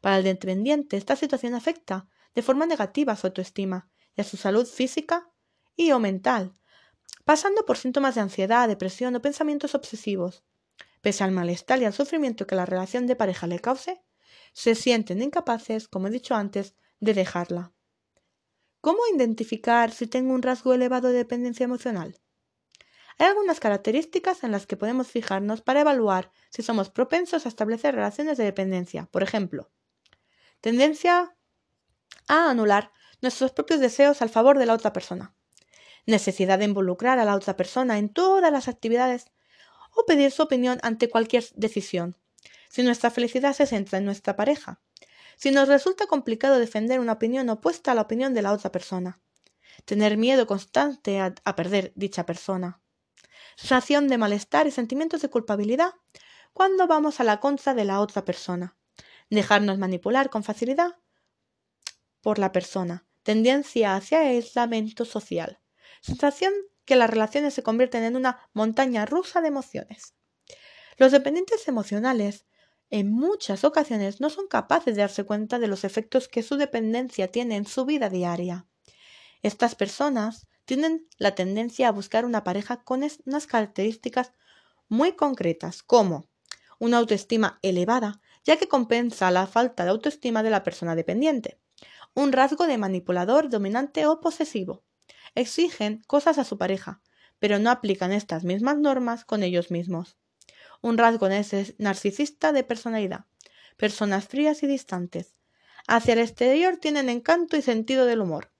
Para 0.00 0.18
el 0.18 0.24
dependiente, 0.24 0.96
esta 0.96 1.14
situación 1.14 1.54
afecta 1.54 2.08
de 2.34 2.42
forma 2.42 2.66
negativa 2.66 3.12
a 3.12 3.16
su 3.16 3.28
autoestima 3.28 3.88
y 4.16 4.20
a 4.20 4.24
su 4.24 4.36
salud 4.36 4.66
física 4.66 5.30
y 5.76 5.92
o 5.92 6.00
mental, 6.00 6.54
pasando 7.24 7.64
por 7.64 7.76
síntomas 7.76 8.16
de 8.16 8.22
ansiedad, 8.22 8.66
depresión 8.66 9.14
o 9.14 9.22
pensamientos 9.22 9.76
obsesivos. 9.76 10.42
Pese 11.00 11.22
al 11.22 11.30
malestar 11.30 11.80
y 11.80 11.84
al 11.84 11.92
sufrimiento 11.92 12.46
que 12.46 12.56
la 12.56 12.66
relación 12.66 13.06
de 13.06 13.16
pareja 13.16 13.46
le 13.46 13.60
cause, 13.60 14.02
se 14.52 14.74
sienten 14.74 15.22
incapaces, 15.22 15.86
como 15.86 16.08
he 16.08 16.10
dicho 16.10 16.34
antes, 16.34 16.74
de 16.98 17.14
dejarla. 17.14 17.72
¿Cómo 18.80 19.00
identificar 19.14 19.92
si 19.92 20.06
tengo 20.06 20.34
un 20.34 20.42
rasgo 20.42 20.74
elevado 20.74 21.08
de 21.08 21.18
dependencia 21.18 21.64
emocional? 21.64 22.18
Hay 23.20 23.26
algunas 23.26 23.60
características 23.60 24.44
en 24.44 24.50
las 24.50 24.66
que 24.66 24.78
podemos 24.78 25.08
fijarnos 25.08 25.60
para 25.60 25.82
evaluar 25.82 26.32
si 26.48 26.62
somos 26.62 26.88
propensos 26.88 27.44
a 27.44 27.50
establecer 27.50 27.94
relaciones 27.94 28.38
de 28.38 28.44
dependencia. 28.44 29.10
Por 29.12 29.22
ejemplo, 29.22 29.70
tendencia 30.62 31.36
a 32.28 32.48
anular 32.48 32.92
nuestros 33.20 33.52
propios 33.52 33.78
deseos 33.78 34.22
al 34.22 34.30
favor 34.30 34.58
de 34.58 34.64
la 34.64 34.72
otra 34.72 34.94
persona. 34.94 35.34
Necesidad 36.06 36.58
de 36.58 36.64
involucrar 36.64 37.18
a 37.18 37.26
la 37.26 37.34
otra 37.34 37.58
persona 37.58 37.98
en 37.98 38.08
todas 38.08 38.50
las 38.50 38.68
actividades 38.68 39.26
o 39.94 40.06
pedir 40.06 40.30
su 40.30 40.42
opinión 40.42 40.78
ante 40.82 41.10
cualquier 41.10 41.44
decisión. 41.56 42.16
Si 42.70 42.82
nuestra 42.82 43.10
felicidad 43.10 43.52
se 43.52 43.66
centra 43.66 43.98
en 43.98 44.06
nuestra 44.06 44.34
pareja, 44.34 44.80
si 45.36 45.50
nos 45.50 45.68
resulta 45.68 46.06
complicado 46.06 46.58
defender 46.58 46.98
una 47.00 47.12
opinión 47.12 47.50
opuesta 47.50 47.92
a 47.92 47.94
la 47.94 48.00
opinión 48.00 48.32
de 48.32 48.40
la 48.40 48.52
otra 48.52 48.72
persona. 48.72 49.20
Tener 49.84 50.16
miedo 50.16 50.46
constante 50.46 51.20
a, 51.20 51.34
perder 51.54 51.92
dicha 51.96 52.24
persona. 52.24 52.79
Sensación 53.60 54.08
de 54.08 54.16
malestar 54.16 54.66
y 54.66 54.70
sentimientos 54.70 55.20
de 55.20 55.28
culpabilidad 55.28 55.92
cuando 56.54 56.86
vamos 56.86 57.20
a 57.20 57.24
la 57.24 57.40
contra 57.40 57.74
de 57.74 57.84
la 57.84 58.00
otra 58.00 58.24
persona. 58.24 58.78
Dejarnos 59.28 59.76
manipular 59.76 60.30
con 60.30 60.42
facilidad 60.42 60.96
por 62.22 62.38
la 62.38 62.52
persona. 62.52 63.06
Tendencia 63.22 63.96
hacia 63.96 64.20
aislamiento 64.20 65.04
social. 65.04 65.60
Sensación 66.00 66.54
que 66.86 66.96
las 66.96 67.10
relaciones 67.10 67.52
se 67.52 67.62
convierten 67.62 68.02
en 68.02 68.16
una 68.16 68.48
montaña 68.54 69.04
rusa 69.04 69.42
de 69.42 69.48
emociones. 69.48 70.14
Los 70.96 71.12
dependientes 71.12 71.68
emocionales 71.68 72.46
en 72.88 73.12
muchas 73.12 73.64
ocasiones 73.64 74.22
no 74.22 74.30
son 74.30 74.48
capaces 74.48 74.96
de 74.96 75.02
darse 75.02 75.24
cuenta 75.24 75.58
de 75.58 75.68
los 75.68 75.84
efectos 75.84 76.28
que 76.28 76.42
su 76.42 76.56
dependencia 76.56 77.28
tiene 77.28 77.56
en 77.56 77.66
su 77.66 77.84
vida 77.84 78.08
diaria. 78.08 78.66
Estas 79.42 79.74
personas 79.74 80.48
tienen 80.70 81.08
la 81.18 81.34
tendencia 81.34 81.88
a 81.88 81.90
buscar 81.90 82.24
una 82.24 82.44
pareja 82.44 82.84
con 82.84 83.02
unas 83.26 83.46
características 83.48 84.34
muy 84.86 85.16
concretas, 85.16 85.82
como 85.82 86.28
una 86.78 86.98
autoestima 86.98 87.58
elevada, 87.62 88.20
ya 88.44 88.56
que 88.56 88.68
compensa 88.68 89.32
la 89.32 89.48
falta 89.48 89.82
de 89.82 89.90
autoestima 89.90 90.44
de 90.44 90.50
la 90.50 90.62
persona 90.62 90.94
dependiente, 90.94 91.58
un 92.14 92.30
rasgo 92.30 92.68
de 92.68 92.78
manipulador, 92.78 93.48
dominante 93.48 94.06
o 94.06 94.20
posesivo. 94.20 94.84
Exigen 95.34 96.04
cosas 96.06 96.38
a 96.38 96.44
su 96.44 96.56
pareja, 96.56 97.02
pero 97.40 97.58
no 97.58 97.72
aplican 97.72 98.12
estas 98.12 98.44
mismas 98.44 98.78
normas 98.78 99.24
con 99.24 99.42
ellos 99.42 99.72
mismos 99.72 100.20
un 100.82 100.96
rasgo 100.96 101.28
narcisista 101.78 102.52
de 102.52 102.64
personalidad. 102.64 103.26
Personas 103.76 104.28
frías 104.28 104.62
y 104.62 104.68
distantes. 104.68 105.34
Hacia 105.88 106.12
el 106.14 106.20
exterior 106.20 106.76
tienen 106.76 107.08
encanto 107.08 107.56
y 107.56 107.62
sentido 107.62 108.06
del 108.06 108.20
humor. 108.20 108.52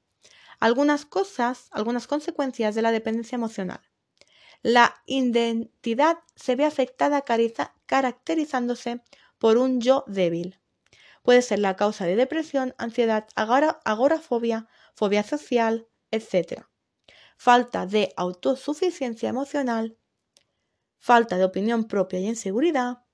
Algunas 0.61 1.07
cosas, 1.07 1.69
algunas 1.71 2.07
consecuencias 2.07 2.75
de 2.75 2.83
la 2.83 2.93
dependencia 2.93 3.37
emocional. 3.37 3.81
La 4.63 5.03
identidad 5.07 6.19
se 6.37 6.55
ve 6.55 6.67
afectada 6.67 7.25
caracterizándose 7.87 9.03
por 9.39 9.57
un 9.57 9.81
yo 9.81 10.05
débil. 10.07 10.61
Puede 11.23 11.43
ser 11.43 11.61
la 11.61 11.77
causa 11.77 12.05
de 12.05 12.17
depresión, 12.17 12.75
ansiedad, 12.79 13.27
agorafobia, 13.35 14.69
fobia 14.95 15.23
social, 15.23 15.89
etc. 16.11 16.67
Falta 17.39 17.87
de 17.87 18.13
autosuficiencia 18.17 19.31
emocional, 19.31 19.97
falta 20.99 21.39
de 21.39 21.45
opinión 21.45 21.85
propia 21.85 22.21
y 22.21 22.27
inseguridad, 22.29 23.05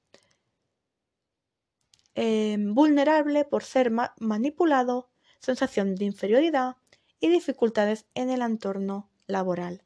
em, 2.14 2.74
vulnerable 2.74 3.44
por 3.44 3.62
ser 3.62 3.92
manipulado, 4.18 5.10
sensación 5.38 5.94
de 5.94 6.06
inferioridad 6.06 6.76
y 7.20 7.28
dificultades 7.28 8.06
en 8.14 8.30
el 8.30 8.42
entorno 8.42 9.10
laboral. 9.26 9.84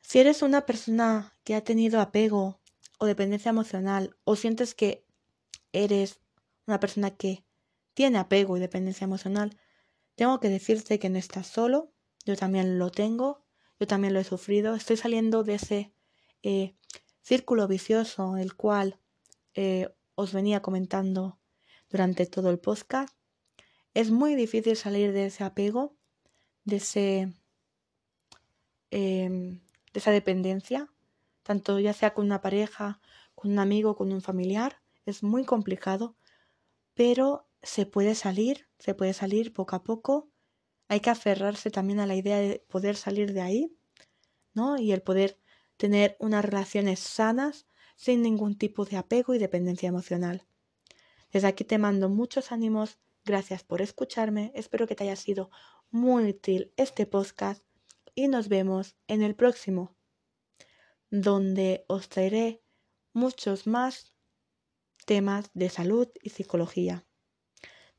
Si 0.00 0.18
eres 0.18 0.42
una 0.42 0.66
persona 0.66 1.34
que 1.44 1.54
ha 1.54 1.64
tenido 1.64 2.00
apego 2.00 2.60
o 2.98 3.06
dependencia 3.06 3.50
emocional 3.50 4.16
o 4.24 4.36
sientes 4.36 4.74
que 4.74 5.04
eres 5.72 6.20
una 6.66 6.80
persona 6.80 7.10
que 7.10 7.44
tiene 7.94 8.18
apego 8.18 8.56
y 8.56 8.60
dependencia 8.60 9.04
emocional, 9.04 9.58
tengo 10.14 10.40
que 10.40 10.48
decirte 10.48 10.98
que 10.98 11.08
no 11.08 11.18
estás 11.18 11.46
solo, 11.46 11.92
yo 12.24 12.36
también 12.36 12.78
lo 12.78 12.90
tengo 12.90 13.42
yo 13.82 13.88
también 13.88 14.14
lo 14.14 14.20
he 14.20 14.24
sufrido. 14.24 14.76
Estoy 14.76 14.96
saliendo 14.96 15.42
de 15.42 15.54
ese 15.54 15.92
eh, 16.44 16.76
círculo 17.20 17.66
vicioso, 17.66 18.36
el 18.36 18.54
cual 18.54 19.00
eh, 19.54 19.92
os 20.14 20.32
venía 20.32 20.62
comentando 20.62 21.40
durante 21.90 22.26
todo 22.26 22.50
el 22.50 22.60
podcast. 22.60 23.12
Es 23.94 24.10
muy 24.10 24.34
difícil 24.34 24.76
salir 24.76 25.12
de 25.12 25.26
ese 25.26 25.44
apego, 25.44 25.96
de, 26.64 26.76
ese, 26.76 27.32
em, 28.90 29.60
de 29.92 30.00
esa 30.00 30.10
dependencia, 30.10 30.92
tanto 31.42 31.78
ya 31.78 31.92
sea 31.92 32.14
con 32.14 32.26
una 32.26 32.40
pareja, 32.40 33.00
con 33.34 33.52
un 33.52 33.58
amigo, 33.58 33.96
con 33.96 34.12
un 34.12 34.22
familiar. 34.22 34.80
Es 35.06 35.22
muy 35.22 35.44
complicado, 35.44 36.16
pero 36.94 37.48
se 37.62 37.86
puede 37.86 38.14
salir, 38.14 38.68
se 38.78 38.94
puede 38.94 39.12
salir 39.12 39.52
poco 39.52 39.76
a 39.76 39.84
poco 39.84 40.32
hay 40.92 41.00
que 41.00 41.08
aferrarse 41.08 41.70
también 41.70 42.00
a 42.00 42.06
la 42.06 42.16
idea 42.16 42.38
de 42.38 42.62
poder 42.68 42.96
salir 42.96 43.32
de 43.32 43.40
ahí, 43.40 43.74
¿no? 44.52 44.76
Y 44.76 44.92
el 44.92 45.00
poder 45.00 45.38
tener 45.78 46.18
unas 46.20 46.44
relaciones 46.44 47.00
sanas 47.00 47.66
sin 47.96 48.20
ningún 48.20 48.58
tipo 48.58 48.84
de 48.84 48.98
apego 48.98 49.32
y 49.32 49.38
dependencia 49.38 49.88
emocional. 49.88 50.46
Desde 51.32 51.48
aquí 51.48 51.64
te 51.64 51.78
mando 51.78 52.10
muchos 52.10 52.52
ánimos, 52.52 52.98
gracias 53.24 53.64
por 53.64 53.82
escucharme, 53.82 54.52
espero 54.54 54.86
que 54.86 54.94
te 54.94 55.04
haya 55.04 55.16
sido 55.16 55.50
muy 55.90 56.30
útil 56.30 56.72
este 56.76 57.06
podcast 57.06 57.62
y 58.14 58.28
nos 58.28 58.48
vemos 58.48 58.96
en 59.06 59.22
el 59.22 59.34
próximo, 59.34 59.96
donde 61.10 61.84
os 61.88 62.08
traeré 62.08 62.62
muchos 63.12 63.66
más 63.66 64.14
temas 65.06 65.50
de 65.54 65.68
salud 65.68 66.08
y 66.22 66.30
psicología. 66.30 67.06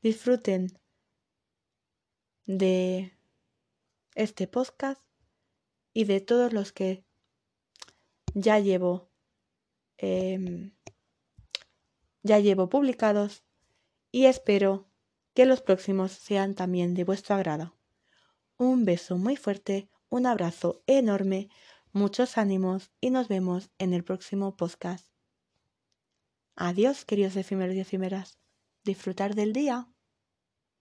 Disfruten 0.02 0.78
de 2.46 3.16
este 4.14 4.46
podcast 4.46 5.02
y 5.92 6.04
de 6.04 6.20
todos 6.20 6.52
los 6.52 6.72
que 6.72 7.04
ya 8.34 8.58
llevo 8.58 9.10
em, 9.96 10.74
ya 12.22 12.38
llevo 12.40 12.68
publicados 12.68 13.44
y 14.10 14.26
espero 14.26 14.90
que 15.34 15.46
los 15.46 15.60
próximos 15.60 16.12
sean 16.12 16.54
también 16.54 16.94
de 16.94 17.04
vuestro 17.04 17.34
agrado. 17.34 17.76
Un 18.56 18.84
beso 18.84 19.18
muy 19.18 19.36
fuerte, 19.36 19.88
un 20.08 20.26
abrazo 20.26 20.82
enorme, 20.86 21.48
muchos 21.92 22.38
ánimos 22.38 22.92
y 23.00 23.10
nos 23.10 23.28
vemos 23.28 23.70
en 23.78 23.92
el 23.92 24.04
próximo 24.04 24.56
podcast. 24.56 25.08
Adiós, 26.56 27.04
queridos 27.04 27.36
efímeros 27.36 27.74
y 27.74 27.80
efímeras. 27.80 28.38
Disfrutar 28.84 29.34
del 29.34 29.52
día. 29.52 29.88